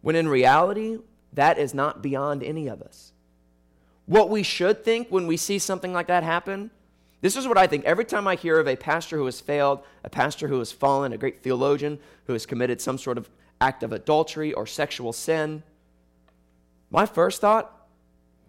When 0.00 0.16
in 0.16 0.26
reality, 0.26 0.96
that 1.34 1.58
is 1.58 1.74
not 1.74 2.00
beyond 2.00 2.42
any 2.42 2.66
of 2.66 2.80
us. 2.80 3.12
What 4.06 4.30
we 4.30 4.42
should 4.42 4.82
think 4.82 5.08
when 5.10 5.26
we 5.26 5.36
see 5.36 5.58
something 5.58 5.92
like 5.92 6.06
that 6.06 6.22
happen, 6.22 6.70
this 7.20 7.36
is 7.36 7.46
what 7.46 7.58
I 7.58 7.66
think. 7.66 7.84
Every 7.84 8.06
time 8.06 8.26
I 8.26 8.36
hear 8.36 8.58
of 8.58 8.66
a 8.66 8.74
pastor 8.74 9.18
who 9.18 9.26
has 9.26 9.38
failed, 9.38 9.80
a 10.02 10.08
pastor 10.08 10.48
who 10.48 10.60
has 10.60 10.72
fallen, 10.72 11.12
a 11.12 11.18
great 11.18 11.42
theologian 11.42 11.98
who 12.24 12.32
has 12.32 12.46
committed 12.46 12.80
some 12.80 12.96
sort 12.96 13.18
of 13.18 13.28
act 13.60 13.82
of 13.82 13.92
adultery 13.92 14.54
or 14.54 14.66
sexual 14.66 15.12
sin, 15.12 15.62
my 16.90 17.04
first 17.04 17.42
thought 17.42 17.75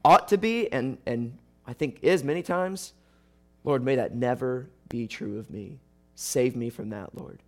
ought 0.08 0.30
to 0.30 0.38
be, 0.38 0.72
and, 0.72 0.98
and 1.06 1.38
I 1.66 1.74
think 1.74 2.00
is 2.02 2.24
many 2.24 2.42
times, 2.42 2.94
Lord, 3.66 3.84
may 3.84 3.98
that 3.98 4.16
never 4.16 4.70
be 4.88 5.06
true 5.06 5.38
of 5.38 5.50
me. 5.50 5.80
Save 6.16 6.56
me 6.56 6.70
from 6.70 6.92
that, 6.92 7.14
Lord. 7.14 7.44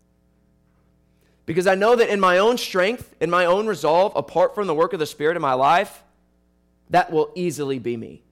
Because 1.46 1.68
I 1.68 1.76
know 1.76 1.96
that 1.96 2.10
in 2.10 2.20
my 2.20 2.38
own 2.38 2.58
strength, 2.58 3.16
in 3.22 3.30
my 3.30 3.46
own 3.46 3.66
resolve, 3.66 4.12
apart 4.14 4.54
from 4.54 4.68
the 4.68 4.76
work 4.76 4.92
of 4.92 5.00
the 5.00 5.06
Spirit 5.06 5.38
in 5.38 5.42
my 5.42 5.54
life, 5.54 6.04
that 6.90 7.12
will 7.12 7.32
easily 7.34 7.80
be 7.80 7.96
me. 7.96 8.24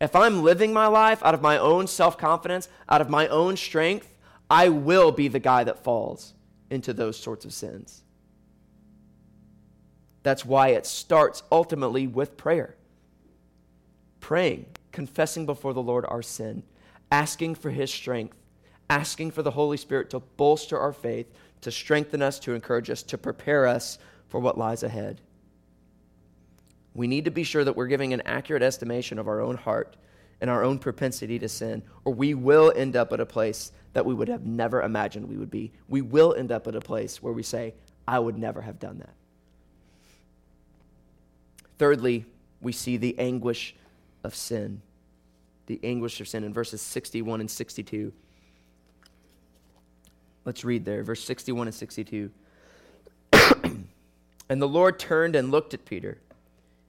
If 0.00 0.14
I'm 0.14 0.44
living 0.44 0.72
my 0.72 0.86
life 0.86 1.20
out 1.24 1.34
of 1.34 1.42
my 1.42 1.58
own 1.58 1.88
self 1.88 2.16
confidence, 2.16 2.68
out 2.88 3.00
of 3.00 3.10
my 3.10 3.26
own 3.26 3.56
strength, 3.56 4.08
I 4.48 4.68
will 4.68 5.10
be 5.10 5.26
the 5.26 5.40
guy 5.40 5.64
that 5.64 5.82
falls 5.82 6.32
into 6.70 6.92
those 6.92 7.16
sorts 7.16 7.44
of 7.44 7.52
sins. 7.52 8.04
That's 10.22 10.44
why 10.44 10.68
it 10.68 10.86
starts 10.86 11.42
ultimately 11.50 12.06
with 12.06 12.36
prayer. 12.36 12.76
Praying, 14.26 14.66
confessing 14.90 15.46
before 15.46 15.72
the 15.72 15.80
Lord 15.80 16.04
our 16.08 16.20
sin, 16.20 16.64
asking 17.12 17.54
for 17.54 17.70
His 17.70 17.92
strength, 17.92 18.36
asking 18.90 19.30
for 19.30 19.44
the 19.44 19.52
Holy 19.52 19.76
Spirit 19.76 20.10
to 20.10 20.18
bolster 20.18 20.76
our 20.76 20.92
faith, 20.92 21.32
to 21.60 21.70
strengthen 21.70 22.22
us, 22.22 22.40
to 22.40 22.52
encourage 22.52 22.90
us, 22.90 23.04
to 23.04 23.18
prepare 23.18 23.68
us 23.68 24.00
for 24.26 24.40
what 24.40 24.58
lies 24.58 24.82
ahead. 24.82 25.20
We 26.92 27.06
need 27.06 27.26
to 27.26 27.30
be 27.30 27.44
sure 27.44 27.62
that 27.62 27.76
we're 27.76 27.86
giving 27.86 28.12
an 28.12 28.22
accurate 28.22 28.64
estimation 28.64 29.20
of 29.20 29.28
our 29.28 29.40
own 29.40 29.56
heart 29.56 29.96
and 30.40 30.50
our 30.50 30.64
own 30.64 30.80
propensity 30.80 31.38
to 31.38 31.48
sin, 31.48 31.84
or 32.04 32.12
we 32.12 32.34
will 32.34 32.72
end 32.74 32.96
up 32.96 33.12
at 33.12 33.20
a 33.20 33.26
place 33.26 33.70
that 33.92 34.04
we 34.04 34.12
would 34.12 34.26
have 34.26 34.44
never 34.44 34.82
imagined 34.82 35.28
we 35.28 35.36
would 35.36 35.52
be. 35.52 35.70
We 35.88 36.02
will 36.02 36.34
end 36.34 36.50
up 36.50 36.66
at 36.66 36.74
a 36.74 36.80
place 36.80 37.22
where 37.22 37.32
we 37.32 37.44
say, 37.44 37.74
I 38.08 38.18
would 38.18 38.36
never 38.36 38.62
have 38.62 38.80
done 38.80 38.98
that. 38.98 39.14
Thirdly, 41.78 42.26
we 42.60 42.72
see 42.72 42.96
the 42.96 43.16
anguish 43.20 43.76
of 44.26 44.34
sin. 44.34 44.82
The 45.66 45.80
anguish 45.82 46.20
of 46.20 46.28
sin 46.28 46.44
in 46.44 46.52
verses 46.52 46.82
61 46.82 47.40
and 47.40 47.50
62. 47.50 48.12
Let's 50.44 50.64
read 50.64 50.84
there, 50.84 51.02
verse 51.02 51.24
61 51.24 51.68
and 51.68 51.74
62. 51.74 52.30
and 53.32 54.62
the 54.62 54.68
Lord 54.68 54.98
turned 54.98 55.34
and 55.34 55.50
looked 55.50 55.74
at 55.74 55.84
Peter. 55.84 56.18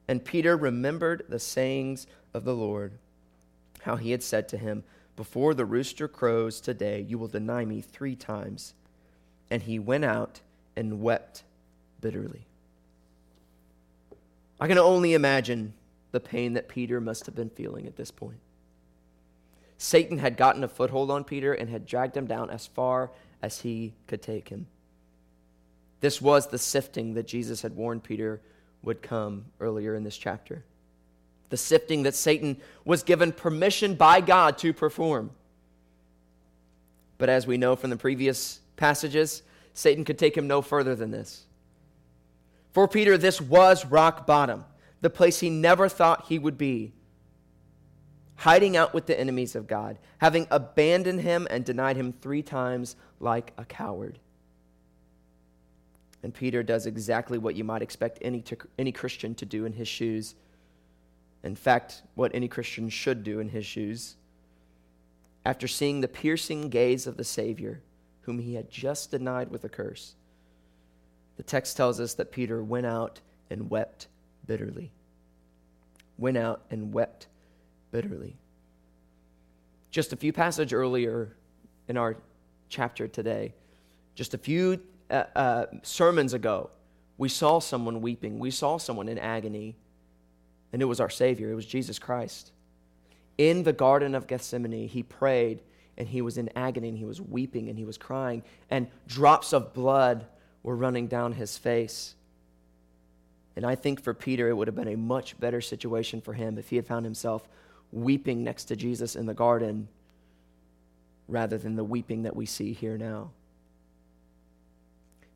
And 0.07 0.23
Peter 0.23 0.55
remembered 0.55 1.25
the 1.27 1.39
sayings 1.39 2.07
of 2.33 2.43
the 2.43 2.55
Lord, 2.55 2.93
how 3.81 3.95
he 3.95 4.11
had 4.11 4.23
said 4.23 4.47
to 4.49 4.57
him, 4.57 4.83
Before 5.15 5.53
the 5.53 5.65
rooster 5.65 6.07
crows 6.07 6.61
today, 6.61 7.01
you 7.01 7.17
will 7.17 7.27
deny 7.27 7.65
me 7.65 7.81
three 7.81 8.15
times. 8.15 8.73
And 9.49 9.63
he 9.63 9.79
went 9.79 10.05
out 10.05 10.41
and 10.75 11.01
wept 11.01 11.43
bitterly. 11.99 12.45
I 14.59 14.67
can 14.67 14.77
only 14.77 15.13
imagine 15.13 15.73
the 16.11 16.19
pain 16.19 16.53
that 16.53 16.67
Peter 16.67 16.99
must 17.01 17.25
have 17.25 17.35
been 17.35 17.49
feeling 17.49 17.85
at 17.87 17.95
this 17.95 18.11
point. 18.11 18.39
Satan 19.77 20.17
had 20.17 20.37
gotten 20.37 20.63
a 20.63 20.67
foothold 20.67 21.11
on 21.11 21.23
Peter 21.23 21.53
and 21.53 21.69
had 21.69 21.85
dragged 21.85 22.17
him 22.17 22.25
down 22.25 22.49
as 22.49 22.65
far 22.65 23.11
as 23.41 23.61
he 23.61 23.93
could 24.07 24.21
take 24.21 24.49
him. 24.49 24.67
This 25.99 26.21
was 26.21 26.47
the 26.47 26.57
sifting 26.57 27.13
that 27.15 27.27
Jesus 27.27 27.61
had 27.61 27.75
warned 27.75 28.03
Peter 28.03 28.41
would 28.81 29.01
come 29.01 29.45
earlier 29.59 29.95
in 29.95 30.03
this 30.03 30.17
chapter. 30.17 30.63
The 31.49 31.57
sifting 31.57 32.03
that 32.03 32.15
Satan 32.15 32.57
was 32.85 33.03
given 33.03 33.31
permission 33.31 33.95
by 33.95 34.21
God 34.21 34.57
to 34.59 34.73
perform. 34.73 35.31
But 37.17 37.29
as 37.29 37.47
we 37.47 37.57
know 37.57 37.75
from 37.75 37.89
the 37.89 37.97
previous 37.97 38.59
passages, 38.75 39.43
Satan 39.73 40.05
could 40.05 40.19
take 40.19 40.35
him 40.35 40.47
no 40.47 40.61
further 40.61 40.95
than 40.95 41.11
this. 41.11 41.45
For 42.73 42.87
Peter, 42.87 43.17
this 43.17 43.41
was 43.41 43.85
rock 43.85 44.27
bottom, 44.27 44.65
the 45.01 45.09
place 45.09 45.39
he 45.39 45.49
never 45.49 45.89
thought 45.89 46.25
he 46.27 46.39
would 46.39 46.57
be. 46.57 46.93
Hiding 48.35 48.77
out 48.77 48.93
with 48.93 49.07
the 49.07 49.19
enemies 49.19 49.55
of 49.55 49.67
God, 49.67 49.97
having 50.19 50.47
abandoned 50.51 51.21
him 51.21 51.47
and 51.49 51.65
denied 51.65 51.97
him 51.97 52.13
three 52.13 52.43
times 52.43 52.95
like 53.19 53.53
a 53.57 53.65
coward. 53.65 54.19
And 56.23 56.33
Peter 56.33 56.61
does 56.63 56.85
exactly 56.85 57.37
what 57.37 57.55
you 57.55 57.63
might 57.63 57.81
expect 57.81 58.19
any, 58.21 58.41
to, 58.41 58.57
any 58.77 58.91
Christian 58.91 59.33
to 59.35 59.45
do 59.45 59.65
in 59.65 59.73
his 59.73 59.87
shoes. 59.87 60.35
In 61.43 61.55
fact, 61.55 62.03
what 62.15 62.33
any 62.33 62.47
Christian 62.47 62.89
should 62.89 63.23
do 63.23 63.39
in 63.39 63.49
his 63.49 63.65
shoes. 63.65 64.17
After 65.45 65.67
seeing 65.67 66.01
the 66.01 66.07
piercing 66.07 66.69
gaze 66.69 67.07
of 67.07 67.17
the 67.17 67.23
Savior, 67.23 67.81
whom 68.21 68.39
he 68.39 68.55
had 68.55 68.69
just 68.69 69.11
denied 69.11 69.49
with 69.49 69.63
a 69.63 69.69
curse, 69.69 70.15
the 71.37 71.43
text 71.43 71.77
tells 71.77 71.99
us 71.99 72.15
that 72.15 72.31
Peter 72.31 72.63
went 72.63 72.85
out 72.85 73.21
and 73.49 73.69
wept 73.69 74.07
bitterly. 74.47 74.91
Went 76.17 76.37
out 76.37 76.63
and 76.71 76.93
wept 76.93 77.27
bitterly. 77.91 78.37
Just 79.91 80.13
a 80.13 80.15
few 80.15 80.33
passages 80.33 80.73
earlier 80.73 81.35
in 81.87 81.97
our 81.97 82.17
chapter 82.69 83.07
today, 83.07 83.53
just 84.15 84.33
a 84.33 84.37
few 84.37 84.81
uh, 85.09 85.23
uh, 85.35 85.65
sermons 85.83 86.33
ago, 86.33 86.69
we 87.17 87.29
saw 87.29 87.59
someone 87.59 88.01
weeping. 88.01 88.39
We 88.39 88.51
saw 88.51 88.77
someone 88.77 89.07
in 89.07 89.17
agony, 89.17 89.75
and 90.73 90.81
it 90.81 90.85
was 90.85 90.99
our 90.99 91.09
Savior. 91.09 91.51
It 91.51 91.55
was 91.55 91.65
Jesus 91.65 91.97
Christ. 91.97 92.51
In 93.37 93.63
the 93.63 93.73
Garden 93.73 94.15
of 94.15 94.27
Gethsemane, 94.27 94.87
he 94.87 95.03
prayed, 95.03 95.61
and 95.97 96.07
he 96.07 96.21
was 96.21 96.37
in 96.37 96.49
agony, 96.55 96.89
and 96.89 96.97
he 96.97 97.05
was 97.05 97.21
weeping, 97.21 97.69
and 97.69 97.77
he 97.77 97.85
was 97.85 97.97
crying, 97.97 98.43
and 98.69 98.87
drops 99.07 99.53
of 99.53 99.73
blood 99.73 100.25
were 100.63 100.75
running 100.75 101.07
down 101.07 101.33
his 101.33 101.57
face. 101.57 102.15
And 103.57 103.65
I 103.65 103.73
think 103.73 104.03
for 104.03 104.13
Peter, 104.13 104.47
it 104.49 104.53
would 104.53 104.67
have 104.67 104.75
been 104.75 104.87
a 104.87 104.95
much 104.95 105.37
better 105.39 105.61
situation 105.61 106.21
for 106.21 106.33
him 106.33 106.59
if 106.59 106.69
he 106.69 106.75
had 106.75 106.85
found 106.85 107.05
himself 107.05 107.47
weeping 107.91 108.43
next 108.43 108.65
to 108.65 108.75
Jesus 108.75 109.15
in 109.15 109.25
the 109.25 109.33
garden 109.33 109.87
rather 111.27 111.57
than 111.57 111.75
the 111.75 111.83
weeping 111.83 112.21
that 112.21 112.35
we 112.35 112.45
see 112.45 112.71
here 112.71 112.99
now. 112.99 113.31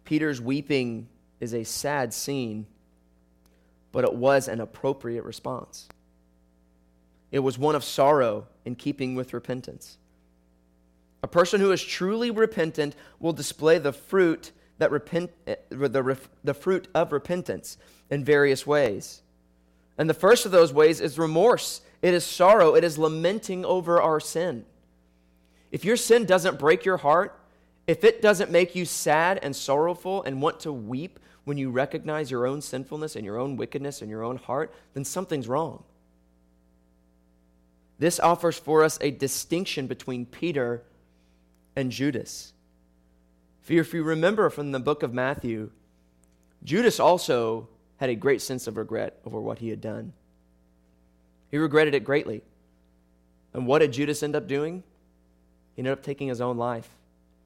Peter's 0.05 0.39
weeping 0.39 1.07
is 1.39 1.55
a 1.55 1.63
sad 1.63 2.13
scene, 2.13 2.67
but 3.91 4.03
it 4.03 4.13
was 4.13 4.47
an 4.47 4.61
appropriate 4.61 5.23
response. 5.23 5.89
It 7.31 7.39
was 7.39 7.57
one 7.57 7.73
of 7.73 7.83
sorrow 7.83 8.45
in 8.65 8.75
keeping 8.75 9.15
with 9.15 9.33
repentance. 9.33 9.97
A 11.23 11.27
person 11.27 11.59
who 11.59 11.71
is 11.71 11.83
truly 11.83 12.29
repentant 12.29 12.95
will 13.19 13.33
display 13.33 13.79
the 13.79 13.93
fruit 13.93 14.51
that 14.81 14.89
repent, 14.89 15.29
eh, 15.45 15.57
the, 15.69 16.17
the 16.43 16.55
fruit 16.55 16.87
of 16.95 17.11
repentance 17.11 17.77
in 18.09 18.25
various 18.25 18.65
ways. 18.65 19.21
And 19.95 20.09
the 20.09 20.15
first 20.15 20.43
of 20.47 20.51
those 20.51 20.73
ways 20.73 20.99
is 20.99 21.19
remorse. 21.19 21.81
It 22.01 22.15
is 22.15 22.23
sorrow. 22.25 22.73
It 22.73 22.83
is 22.83 22.97
lamenting 22.97 23.63
over 23.63 24.01
our 24.01 24.19
sin. 24.19 24.65
If 25.71 25.85
your 25.85 25.97
sin 25.97 26.25
doesn't 26.25 26.57
break 26.57 26.83
your 26.83 26.97
heart, 26.97 27.39
if 27.85 28.03
it 28.03 28.23
doesn't 28.23 28.49
make 28.49 28.73
you 28.73 28.85
sad 28.85 29.39
and 29.43 29.55
sorrowful 29.55 30.23
and 30.23 30.41
want 30.41 30.59
to 30.61 30.73
weep 30.73 31.19
when 31.43 31.59
you 31.59 31.69
recognize 31.69 32.31
your 32.31 32.47
own 32.47 32.59
sinfulness 32.59 33.15
and 33.15 33.23
your 33.23 33.37
own 33.37 33.57
wickedness 33.57 34.01
in 34.01 34.09
your 34.09 34.23
own 34.23 34.37
heart, 34.37 34.73
then 34.95 35.05
something's 35.05 35.47
wrong. 35.47 35.83
This 37.99 38.19
offers 38.19 38.57
for 38.57 38.83
us 38.83 38.97
a 38.99 39.11
distinction 39.11 39.85
between 39.85 40.25
Peter 40.25 40.81
and 41.75 41.91
Judas. 41.91 42.53
If 43.67 43.93
you 43.93 44.03
remember 44.03 44.49
from 44.49 44.71
the 44.71 44.79
book 44.79 45.03
of 45.03 45.13
Matthew, 45.13 45.71
Judas 46.63 46.99
also 46.99 47.69
had 47.97 48.09
a 48.09 48.15
great 48.15 48.41
sense 48.41 48.67
of 48.67 48.77
regret 48.77 49.19
over 49.25 49.39
what 49.39 49.59
he 49.59 49.69
had 49.69 49.81
done. 49.81 50.13
He 51.49 51.57
regretted 51.57 51.93
it 51.93 52.03
greatly. 52.03 52.41
And 53.53 53.67
what 53.67 53.79
did 53.79 53.93
Judas 53.93 54.23
end 54.23 54.35
up 54.35 54.47
doing? 54.47 54.83
He 55.75 55.81
ended 55.81 55.93
up 55.93 56.03
taking 56.03 56.27
his 56.27 56.41
own 56.41 56.57
life. 56.57 56.89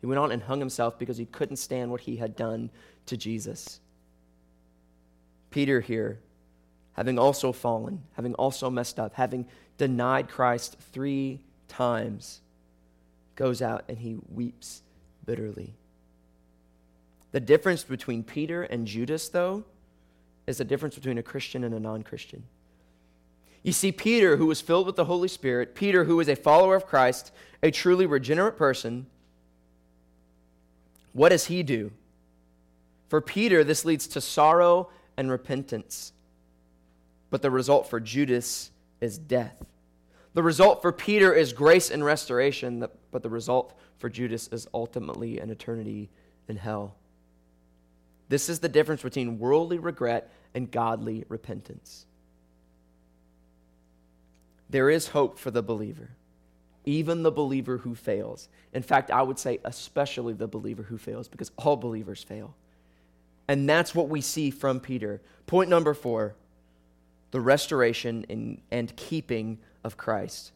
He 0.02 0.08
went 0.08 0.20
on 0.20 0.32
and 0.32 0.44
hung 0.44 0.60
himself 0.60 0.98
because 0.98 1.18
he 1.18 1.26
couldn't 1.26 1.58
stand 1.58 1.92
what 1.92 2.02
he 2.02 2.18
had 2.18 2.36
done 2.36 2.70
to 3.08 3.18
Jesus. 3.18 3.80
Peter 5.52 5.82
here, 5.82 6.20
having 6.94 7.18
also 7.18 7.52
fallen, 7.52 8.04
having 8.14 8.34
also 8.36 8.70
messed 8.70 9.00
up, 9.00 9.14
having 9.16 9.48
denied 9.78 10.30
Christ 10.30 10.78
three 10.92 11.42
times, 11.68 12.42
goes 13.36 13.62
out 13.62 13.84
and 13.90 13.98
he 13.98 14.18
weeps 14.30 14.82
bitterly. 15.26 15.74
The 17.36 17.42
difference 17.42 17.84
between 17.84 18.24
Peter 18.24 18.64
and 18.64 18.88
Judas, 18.88 19.28
though, 19.28 19.66
is 20.48 20.60
the 20.60 20.64
difference 20.64 20.96
between 20.96 21.18
a 21.18 21.22
Christian 21.22 21.66
and 21.66 21.76
a 21.76 21.80
non 21.82 22.02
Christian. 22.02 22.44
You 23.62 23.74
see, 23.74 23.92
Peter, 23.92 24.38
who 24.38 24.46
was 24.46 24.62
filled 24.62 24.88
with 24.88 24.96
the 24.96 25.04
Holy 25.04 25.28
Spirit, 25.28 25.76
Peter, 25.76 26.06
who 26.06 26.16
was 26.16 26.30
a 26.30 26.38
follower 26.38 26.78
of 26.78 26.88
Christ, 26.88 27.34
a 27.62 27.72
truly 27.72 28.06
regenerate 28.06 28.56
person, 28.56 29.08
what 31.12 31.28
does 31.28 31.48
he 31.48 31.62
do? 31.62 31.92
For 33.10 33.20
Peter, 33.20 33.66
this 33.66 33.84
leads 33.84 34.08
to 34.08 34.22
sorrow 34.22 34.90
and 35.18 35.30
repentance. 35.30 36.14
But 37.32 37.42
the 37.42 37.52
result 37.52 37.90
for 37.90 38.00
Judas 38.00 38.72
is 39.02 39.18
death. 39.18 39.58
The 40.36 40.44
result 40.44 40.82
for 40.82 40.94
Peter 40.94 41.34
is 41.34 41.52
grace 41.52 41.92
and 41.92 42.06
restoration, 42.06 42.88
but 43.12 43.24
the 43.24 43.30
result 43.30 43.78
for 44.00 44.08
Judas 44.08 44.48
is 44.54 44.70
ultimately 44.74 45.42
an 45.42 45.50
eternity 45.50 46.10
in 46.48 46.56
hell. 46.56 46.96
This 48.30 48.50
is 48.50 48.60
the 48.60 48.70
difference 48.70 49.04
between 49.04 49.40
worldly 49.40 49.78
regret 49.78 50.32
and 50.54 50.72
godly 50.72 51.26
repentance. 51.30 52.06
There 54.70 54.90
is 54.90 55.10
hope 55.10 55.38
for 55.38 55.52
the 55.52 55.62
believer, 55.62 56.10
even 56.86 57.24
the 57.24 57.32
believer 57.32 57.78
who 57.78 57.94
fails. 57.94 58.50
In 58.74 58.82
fact, 58.82 59.12
I 59.12 59.22
would 59.22 59.38
say, 59.38 59.60
especially 59.64 60.34
the 60.34 60.48
believer 60.48 60.84
who 60.84 60.98
fails, 60.98 61.28
because 61.28 61.52
all 61.58 61.78
believers 61.78 62.24
fail. 62.24 62.56
And 63.48 63.70
that's 63.70 63.94
what 63.94 64.10
we 64.10 64.22
see 64.22 64.50
from 64.50 64.80
Peter. 64.80 65.22
Point 65.46 65.70
number 65.70 65.94
four 65.94 66.36
the 67.32 67.42
restoration 67.42 68.26
and, 68.30 68.62
and 68.72 68.96
keeping 68.96 69.60
of 69.84 69.98
Christ. 69.98 70.52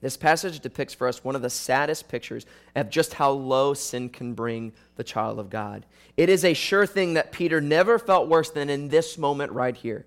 This 0.00 0.16
passage 0.16 0.60
depicts 0.60 0.94
for 0.94 1.08
us 1.08 1.24
one 1.24 1.34
of 1.34 1.42
the 1.42 1.50
saddest 1.50 2.08
pictures 2.08 2.46
of 2.74 2.90
just 2.90 3.14
how 3.14 3.30
low 3.30 3.74
sin 3.74 4.08
can 4.08 4.34
bring 4.34 4.72
the 4.96 5.04
child 5.04 5.38
of 5.38 5.50
God. 5.50 5.86
It 6.16 6.28
is 6.28 6.44
a 6.44 6.54
sure 6.54 6.86
thing 6.86 7.14
that 7.14 7.32
Peter 7.32 7.60
never 7.60 7.98
felt 7.98 8.28
worse 8.28 8.50
than 8.50 8.68
in 8.68 8.88
this 8.88 9.16
moment 9.16 9.52
right 9.52 9.76
here. 9.76 10.04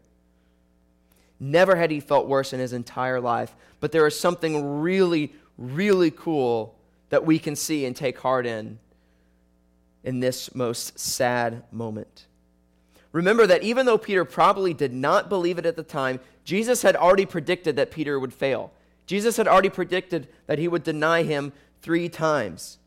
Never 1.40 1.76
had 1.76 1.90
he 1.90 2.00
felt 2.00 2.28
worse 2.28 2.54
in 2.54 2.60
his 2.60 2.74
entire 2.74 3.20
life. 3.20 3.56
But 3.80 3.92
there 3.92 4.06
is 4.06 4.20
something 4.20 4.82
really, 4.82 5.34
really 5.58 6.12
cool 6.12 6.76
that 7.10 7.26
we 7.26 7.40
can 7.40 7.56
see 7.56 7.86
and 7.86 7.96
take 7.96 8.20
heart 8.20 8.46
in 8.46 8.80
in 10.04 10.20
this 10.20 10.54
most 10.56 10.98
sad 11.00 11.64
moment. 11.72 12.26
Remember 13.12 13.48
that 13.48 13.64
even 13.64 13.86
though 13.86 13.98
Peter 13.98 14.24
probably 14.24 14.74
did 14.74 14.94
not 14.94 15.30
believe 15.30 15.58
it 15.58 15.66
at 15.66 15.76
the 15.76 15.84
time, 15.84 16.20
Jesus 16.44 16.84
had 16.84 16.96
already 16.96 17.26
predicted 17.26 17.76
that 17.76 17.92
Peter 17.92 18.20
would 18.20 18.34
fail. 18.34 18.72
Jesus 19.10 19.38
had 19.38 19.48
already 19.48 19.70
predicted 19.70 20.28
that 20.46 20.60
he 20.60 20.68
would 20.68 20.84
deny 20.84 21.24
him 21.24 21.52
three 21.82 22.10
times. 22.10 22.78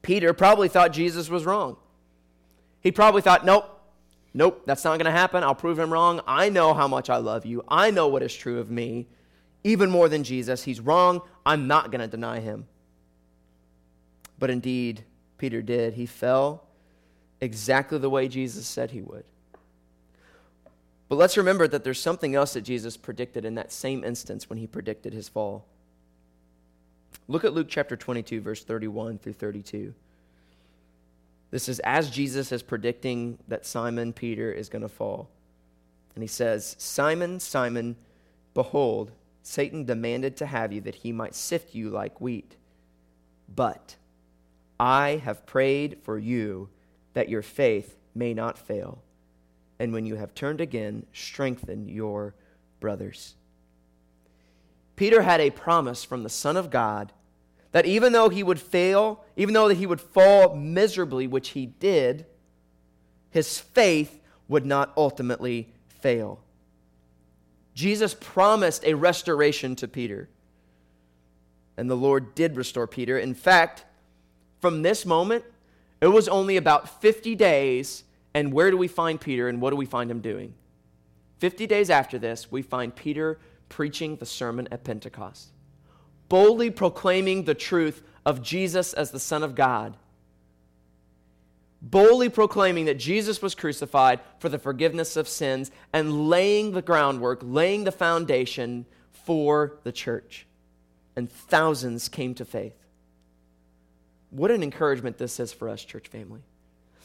Peter 0.00 0.32
probably 0.32 0.66
thought 0.66 0.94
Jesus 0.94 1.28
was 1.28 1.44
wrong. 1.44 1.76
He 2.80 2.90
probably 2.90 3.20
thought, 3.20 3.44
nope, 3.44 3.68
Nope, 4.32 4.62
that's 4.64 4.82
not 4.82 4.96
going 4.96 5.04
to 5.04 5.10
happen. 5.10 5.44
I'll 5.44 5.54
prove 5.54 5.78
him 5.78 5.92
wrong. 5.92 6.22
I 6.26 6.48
know 6.48 6.72
how 6.72 6.88
much 6.88 7.10
I 7.10 7.18
love 7.18 7.44
you. 7.44 7.62
I 7.68 7.90
know 7.90 8.08
what 8.08 8.22
is 8.22 8.34
true 8.34 8.60
of 8.60 8.70
me. 8.70 9.08
Even 9.62 9.90
more 9.90 10.08
than 10.08 10.24
Jesus. 10.24 10.62
He's 10.62 10.80
wrong. 10.80 11.20
I'm 11.44 11.66
not 11.66 11.90
going 11.90 12.00
to 12.00 12.06
deny 12.06 12.40
him. 12.40 12.66
But 14.38 14.48
indeed, 14.48 15.04
Peter 15.36 15.60
did. 15.60 15.92
He 15.92 16.06
fell 16.06 16.64
exactly 17.42 17.98
the 17.98 18.08
way 18.08 18.26
Jesus 18.26 18.66
said 18.66 18.92
he 18.92 19.02
would. 19.02 19.26
But 21.12 21.18
let's 21.18 21.36
remember 21.36 21.68
that 21.68 21.84
there's 21.84 22.00
something 22.00 22.34
else 22.34 22.54
that 22.54 22.62
Jesus 22.62 22.96
predicted 22.96 23.44
in 23.44 23.56
that 23.56 23.70
same 23.70 24.02
instance 24.02 24.48
when 24.48 24.58
he 24.58 24.66
predicted 24.66 25.12
his 25.12 25.28
fall. 25.28 25.66
Look 27.28 27.44
at 27.44 27.52
Luke 27.52 27.66
chapter 27.68 27.98
22, 27.98 28.40
verse 28.40 28.64
31 28.64 29.18
through 29.18 29.34
32. 29.34 29.92
This 31.50 31.68
is 31.68 31.80
as 31.80 32.08
Jesus 32.08 32.50
is 32.50 32.62
predicting 32.62 33.36
that 33.46 33.66
Simon 33.66 34.14
Peter 34.14 34.50
is 34.50 34.70
going 34.70 34.80
to 34.80 34.88
fall. 34.88 35.28
And 36.14 36.24
he 36.24 36.28
says, 36.28 36.76
Simon, 36.78 37.40
Simon, 37.40 37.96
behold, 38.54 39.10
Satan 39.42 39.84
demanded 39.84 40.34
to 40.38 40.46
have 40.46 40.72
you 40.72 40.80
that 40.80 40.94
he 40.94 41.12
might 41.12 41.34
sift 41.34 41.74
you 41.74 41.90
like 41.90 42.22
wheat. 42.22 42.56
But 43.54 43.96
I 44.80 45.20
have 45.22 45.44
prayed 45.44 45.98
for 46.04 46.18
you 46.18 46.70
that 47.12 47.28
your 47.28 47.42
faith 47.42 47.98
may 48.14 48.32
not 48.32 48.56
fail. 48.56 49.02
And 49.82 49.92
when 49.92 50.06
you 50.06 50.14
have 50.14 50.32
turned 50.32 50.60
again, 50.60 51.06
strengthen 51.12 51.88
your 51.88 52.36
brothers. 52.78 53.34
Peter 54.94 55.22
had 55.22 55.40
a 55.40 55.50
promise 55.50 56.04
from 56.04 56.22
the 56.22 56.28
Son 56.28 56.56
of 56.56 56.70
God 56.70 57.12
that 57.72 57.84
even 57.84 58.12
though 58.12 58.28
he 58.28 58.44
would 58.44 58.60
fail, 58.60 59.24
even 59.34 59.54
though 59.54 59.66
that 59.66 59.78
he 59.78 59.86
would 59.86 60.00
fall 60.00 60.54
miserably, 60.54 61.26
which 61.26 61.48
he 61.48 61.66
did, 61.66 62.26
his 63.30 63.58
faith 63.58 64.20
would 64.46 64.64
not 64.64 64.92
ultimately 64.96 65.72
fail. 65.88 66.38
Jesus 67.74 68.14
promised 68.14 68.84
a 68.84 68.94
restoration 68.94 69.74
to 69.74 69.88
Peter. 69.88 70.28
And 71.76 71.90
the 71.90 71.96
Lord 71.96 72.36
did 72.36 72.54
restore 72.54 72.86
Peter. 72.86 73.18
In 73.18 73.34
fact, 73.34 73.84
from 74.60 74.82
this 74.82 75.04
moment, 75.04 75.42
it 76.00 76.06
was 76.06 76.28
only 76.28 76.56
about 76.56 77.02
50 77.02 77.34
days. 77.34 78.04
And 78.34 78.52
where 78.52 78.70
do 78.70 78.76
we 78.76 78.88
find 78.88 79.20
Peter 79.20 79.48
and 79.48 79.60
what 79.60 79.70
do 79.70 79.76
we 79.76 79.86
find 79.86 80.10
him 80.10 80.20
doing? 80.20 80.54
50 81.38 81.66
days 81.66 81.90
after 81.90 82.18
this, 82.18 82.50
we 82.50 82.62
find 82.62 82.94
Peter 82.94 83.38
preaching 83.68 84.16
the 84.16 84.26
sermon 84.26 84.68
at 84.70 84.84
Pentecost 84.84 85.52
boldly 86.32 86.70
proclaiming 86.70 87.44
the 87.44 87.54
truth 87.54 88.02
of 88.24 88.40
Jesus 88.40 88.94
as 88.94 89.10
the 89.10 89.20
Son 89.20 89.42
of 89.42 89.54
God. 89.54 89.98
Boldly 91.82 92.30
proclaiming 92.30 92.86
that 92.86 92.98
Jesus 92.98 93.42
was 93.42 93.54
crucified 93.54 94.18
for 94.38 94.48
the 94.48 94.58
forgiveness 94.58 95.18
of 95.18 95.28
sins 95.28 95.70
and 95.92 96.30
laying 96.30 96.72
the 96.72 96.80
groundwork, 96.80 97.40
laying 97.42 97.84
the 97.84 97.92
foundation 97.92 98.86
for 99.10 99.78
the 99.82 99.92
church. 99.92 100.46
And 101.16 101.30
thousands 101.30 102.08
came 102.08 102.34
to 102.36 102.46
faith. 102.46 102.78
What 104.30 104.50
an 104.50 104.62
encouragement 104.62 105.18
this 105.18 105.38
is 105.38 105.52
for 105.52 105.68
us, 105.68 105.84
church 105.84 106.08
family. 106.08 106.40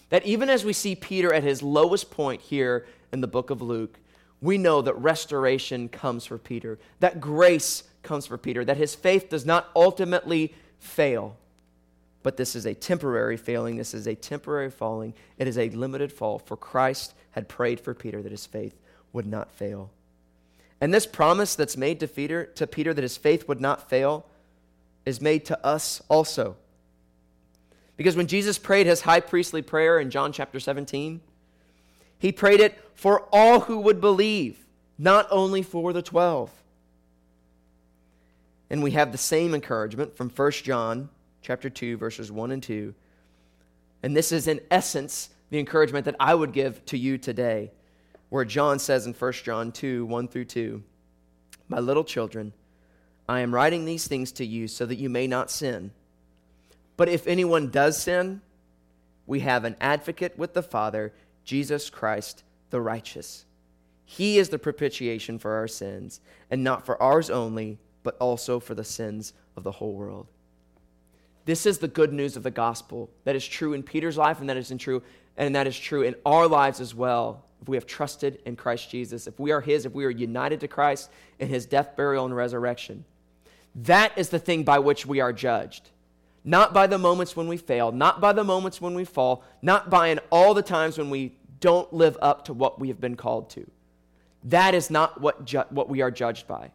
That 0.09 0.25
even 0.25 0.49
as 0.49 0.63
we 0.63 0.73
see 0.73 0.95
Peter 0.95 1.33
at 1.33 1.43
his 1.43 1.61
lowest 1.61 2.11
point 2.11 2.41
here 2.41 2.85
in 3.11 3.21
the 3.21 3.27
book 3.27 3.49
of 3.49 3.61
Luke, 3.61 3.99
we 4.41 4.57
know 4.57 4.81
that 4.81 4.93
restoration 4.95 5.89
comes 5.89 6.25
for 6.25 6.37
Peter, 6.37 6.77
that 6.99 7.19
grace 7.19 7.83
comes 8.03 8.25
for 8.25 8.37
Peter, 8.37 8.63
that 8.63 8.77
his 8.77 8.95
faith 8.95 9.29
does 9.29 9.45
not 9.45 9.69
ultimately 9.75 10.53
fail. 10.79 11.35
But 12.23 12.37
this 12.37 12.55
is 12.55 12.65
a 12.65 12.73
temporary 12.73 13.37
failing. 13.37 13.77
This 13.77 13.93
is 13.93 14.07
a 14.07 14.15
temporary 14.15 14.69
falling. 14.69 15.13
It 15.37 15.47
is 15.47 15.57
a 15.57 15.69
limited 15.69 16.11
fall, 16.11 16.39
for 16.39 16.57
Christ 16.57 17.13
had 17.31 17.47
prayed 17.47 17.79
for 17.79 17.93
Peter 17.93 18.21
that 18.21 18.31
his 18.31 18.45
faith 18.45 18.75
would 19.13 19.25
not 19.25 19.51
fail. 19.51 19.91
And 20.79 20.93
this 20.93 21.05
promise 21.05 21.55
that's 21.55 21.77
made 21.77 21.99
to 22.01 22.07
Peter, 22.07 22.45
to 22.45 22.67
Peter 22.67 22.93
that 22.93 23.01
his 23.01 23.17
faith 23.17 23.47
would 23.47 23.61
not 23.61 23.89
fail 23.89 24.25
is 25.05 25.21
made 25.21 25.45
to 25.45 25.65
us 25.65 26.01
also. 26.09 26.57
Because 27.97 28.15
when 28.15 28.27
Jesus 28.27 28.59
prayed 28.59 28.85
his 28.85 29.01
high 29.01 29.19
priestly 29.19 29.61
prayer 29.61 29.99
in 29.99 30.11
John 30.11 30.31
chapter 30.31 30.59
17, 30.59 31.19
he 32.19 32.31
prayed 32.31 32.59
it 32.59 32.79
for 32.93 33.27
all 33.31 33.61
who 33.61 33.79
would 33.79 33.99
believe, 33.99 34.65
not 34.97 35.27
only 35.31 35.63
for 35.63 35.93
the 35.93 36.01
12. 36.01 36.51
And 38.69 38.83
we 38.83 38.91
have 38.91 39.11
the 39.11 39.17
same 39.17 39.53
encouragement 39.53 40.15
from 40.15 40.29
1 40.29 40.51
John 40.51 41.09
chapter 41.41 41.69
2 41.69 41.97
verses 41.97 42.31
1 42.31 42.51
and 42.51 42.61
2. 42.61 42.93
And 44.03 44.15
this 44.15 44.31
is 44.31 44.47
in 44.47 44.61
essence 44.69 45.29
the 45.49 45.59
encouragement 45.59 46.05
that 46.05 46.15
I 46.19 46.35
would 46.35 46.53
give 46.53 46.83
to 46.85 46.97
you 46.97 47.17
today, 47.17 47.71
where 48.29 48.45
John 48.45 48.79
says 48.79 49.07
in 49.07 49.13
1 49.13 49.33
John 49.43 49.71
2 49.71 50.05
1 50.05 50.27
through 50.27 50.45
2, 50.45 50.83
My 51.69 51.79
little 51.79 52.03
children, 52.03 52.53
I 53.27 53.39
am 53.39 53.53
writing 53.53 53.85
these 53.85 54.07
things 54.07 54.31
to 54.33 54.45
you 54.45 54.67
so 54.67 54.85
that 54.85 54.97
you 54.97 55.09
may 55.09 55.25
not 55.25 55.49
sin. 55.49 55.91
But 56.97 57.09
if 57.09 57.27
anyone 57.27 57.69
does 57.69 58.01
sin, 58.01 58.41
we 59.25 59.41
have 59.41 59.63
an 59.63 59.75
advocate 59.79 60.37
with 60.37 60.53
the 60.53 60.63
Father, 60.63 61.13
Jesus 61.43 61.89
Christ 61.89 62.43
the 62.69 62.81
righteous. 62.81 63.45
He 64.03 64.37
is 64.37 64.49
the 64.49 64.59
propitiation 64.59 65.37
for 65.37 65.55
our 65.55 65.67
sins, 65.67 66.21
and 66.49 66.63
not 66.63 66.85
for 66.85 67.01
ours 67.01 67.29
only 67.29 67.77
but 68.03 68.17
also 68.19 68.59
for 68.59 68.73
the 68.73 68.83
sins 68.83 69.33
of 69.57 69.63
the 69.63 69.71
whole 69.71 69.93
world. 69.93 70.27
This 71.43 71.65
is 71.65 71.77
the 71.77 71.89
good 71.89 72.13
news 72.13 72.37
of 72.37 72.43
the 72.43 72.51
gospel 72.51 73.09
that 73.25 73.35
is 73.35 73.45
true 73.45 73.73
in 73.73 73.83
Peter's 73.83 74.17
life 74.17 74.39
and 74.39 74.49
that 74.49 74.55
is 74.57 74.71
true 74.77 75.03
and 75.35 75.55
that 75.55 75.67
is 75.67 75.77
true 75.77 76.03
in 76.03 76.15
our 76.25 76.47
lives 76.47 76.79
as 76.79 76.95
well. 76.95 77.43
If 77.61 77.67
we 77.67 77.75
have 77.75 77.85
trusted 77.85 78.39
in 78.45 78.55
Christ 78.55 78.89
Jesus, 78.89 79.27
if 79.27 79.39
we 79.39 79.51
are 79.51 79.61
his, 79.61 79.85
if 79.85 79.93
we 79.93 80.05
are 80.05 80.09
united 80.09 80.61
to 80.61 80.67
Christ 80.67 81.09
in 81.39 81.49
his 81.49 81.65
death, 81.65 81.95
burial 81.97 82.25
and 82.25 82.35
resurrection. 82.35 83.03
That 83.75 84.17
is 84.17 84.29
the 84.29 84.39
thing 84.39 84.63
by 84.63 84.79
which 84.79 85.05
we 85.05 85.19
are 85.19 85.33
judged. 85.33 85.89
Not 86.43 86.73
by 86.73 86.87
the 86.87 86.97
moments 86.97 87.35
when 87.35 87.47
we 87.47 87.57
fail, 87.57 87.91
not 87.91 88.21
by 88.21 88.33
the 88.33 88.43
moments 88.43 88.79
when 88.79 88.93
we 88.93 89.03
fall, 89.03 89.43
not 89.61 89.89
by 89.89 90.07
in 90.07 90.19
all 90.31 90.53
the 90.53 90.61
times 90.61 90.97
when 90.97 91.09
we 91.09 91.33
don't 91.59 91.91
live 91.91 92.17
up 92.21 92.45
to 92.45 92.53
what 92.53 92.79
we 92.79 92.87
have 92.87 93.01
been 93.01 93.15
called 93.15 93.49
to. 93.51 93.69
That 94.43 94.73
is 94.73 94.89
not 94.89 95.19
what, 95.19 95.45
ju- 95.45 95.63
what 95.69 95.89
we 95.89 96.01
are 96.01 96.11
judged 96.11 96.47
by. 96.47 96.71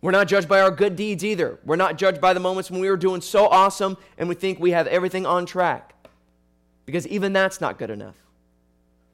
We're 0.00 0.10
not 0.10 0.26
judged 0.26 0.48
by 0.48 0.60
our 0.60 0.70
good 0.70 0.96
deeds 0.96 1.24
either. 1.24 1.60
We're 1.64 1.76
not 1.76 1.96
judged 1.96 2.20
by 2.20 2.32
the 2.32 2.40
moments 2.40 2.70
when 2.70 2.80
we 2.80 2.88
were 2.88 2.96
doing 2.96 3.20
so 3.20 3.46
awesome 3.46 3.96
and 4.18 4.28
we 4.28 4.34
think 4.34 4.58
we 4.58 4.70
have 4.72 4.86
everything 4.86 5.26
on 5.26 5.46
track. 5.46 5.94
Because 6.86 7.06
even 7.06 7.32
that's 7.32 7.60
not 7.60 7.78
good 7.78 7.90
enough. 7.90 8.16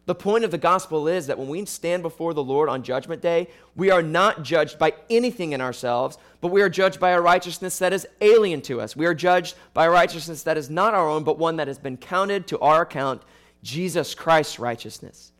The 0.08 0.14
point 0.14 0.42
of 0.42 0.50
the 0.50 0.56
gospel 0.56 1.06
is 1.06 1.26
that 1.26 1.38
when 1.38 1.48
we 1.48 1.66
stand 1.66 2.02
before 2.02 2.32
the 2.32 2.42
Lord 2.42 2.70
on 2.70 2.82
judgment 2.82 3.20
day, 3.20 3.46
we 3.76 3.90
are 3.90 4.00
not 4.00 4.42
judged 4.42 4.78
by 4.78 4.94
anything 5.10 5.52
in 5.52 5.60
ourselves, 5.60 6.16
but 6.40 6.50
we 6.50 6.62
are 6.62 6.70
judged 6.70 6.98
by 6.98 7.10
a 7.10 7.20
righteousness 7.20 7.78
that 7.80 7.92
is 7.92 8.08
alien 8.22 8.62
to 8.62 8.80
us. 8.80 8.96
We 8.96 9.04
are 9.04 9.12
judged 9.12 9.54
by 9.74 9.84
a 9.84 9.90
righteousness 9.90 10.44
that 10.44 10.56
is 10.56 10.70
not 10.70 10.94
our 10.94 11.06
own, 11.06 11.24
but 11.24 11.38
one 11.38 11.56
that 11.56 11.68
has 11.68 11.78
been 11.78 11.98
counted 11.98 12.46
to 12.46 12.58
our 12.60 12.80
account 12.80 13.20
Jesus 13.62 14.14
Christ's 14.14 14.58
righteousness. 14.58 15.32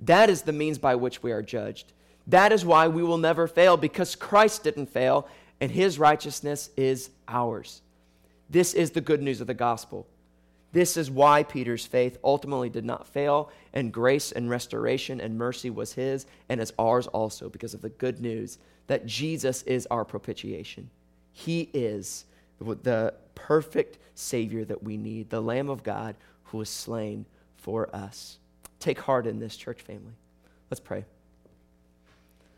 That 0.00 0.28
is 0.28 0.42
the 0.42 0.52
means 0.52 0.78
by 0.78 0.96
which 0.96 1.22
we 1.22 1.30
are 1.30 1.40
judged. 1.40 1.92
That 2.26 2.50
is 2.50 2.64
why 2.64 2.88
we 2.88 3.04
will 3.04 3.16
never 3.16 3.46
fail, 3.46 3.76
because 3.76 4.16
Christ 4.16 4.64
didn't 4.64 4.86
fail, 4.86 5.28
and 5.60 5.70
his 5.70 6.00
righteousness 6.00 6.70
is 6.76 7.10
ours. 7.28 7.80
This 8.48 8.74
is 8.74 8.90
the 8.90 9.00
good 9.00 9.22
news 9.22 9.40
of 9.40 9.46
the 9.46 9.54
gospel. 9.54 10.08
This 10.72 10.96
is 10.96 11.10
why 11.10 11.42
Peter's 11.42 11.84
faith 11.84 12.18
ultimately 12.22 12.68
did 12.68 12.84
not 12.84 13.06
fail, 13.06 13.50
and 13.72 13.92
grace 13.92 14.30
and 14.30 14.48
restoration 14.48 15.20
and 15.20 15.36
mercy 15.36 15.70
was 15.70 15.94
his 15.94 16.26
and 16.48 16.60
is 16.60 16.72
ours 16.78 17.06
also 17.08 17.48
because 17.48 17.74
of 17.74 17.82
the 17.82 17.88
good 17.90 18.20
news 18.20 18.58
that 18.86 19.06
Jesus 19.06 19.62
is 19.62 19.86
our 19.86 20.04
propitiation. 20.04 20.90
He 21.32 21.70
is 21.72 22.24
the 22.58 23.14
perfect 23.34 23.98
Savior 24.14 24.64
that 24.64 24.82
we 24.82 24.96
need, 24.96 25.30
the 25.30 25.40
Lamb 25.40 25.70
of 25.70 25.82
God 25.82 26.14
who 26.44 26.58
was 26.58 26.68
slain 26.68 27.26
for 27.56 27.94
us. 27.94 28.38
Take 28.78 29.00
heart 29.00 29.26
in 29.26 29.38
this, 29.38 29.56
church 29.56 29.82
family. 29.82 30.14
Let's 30.70 30.80
pray. 30.80 31.04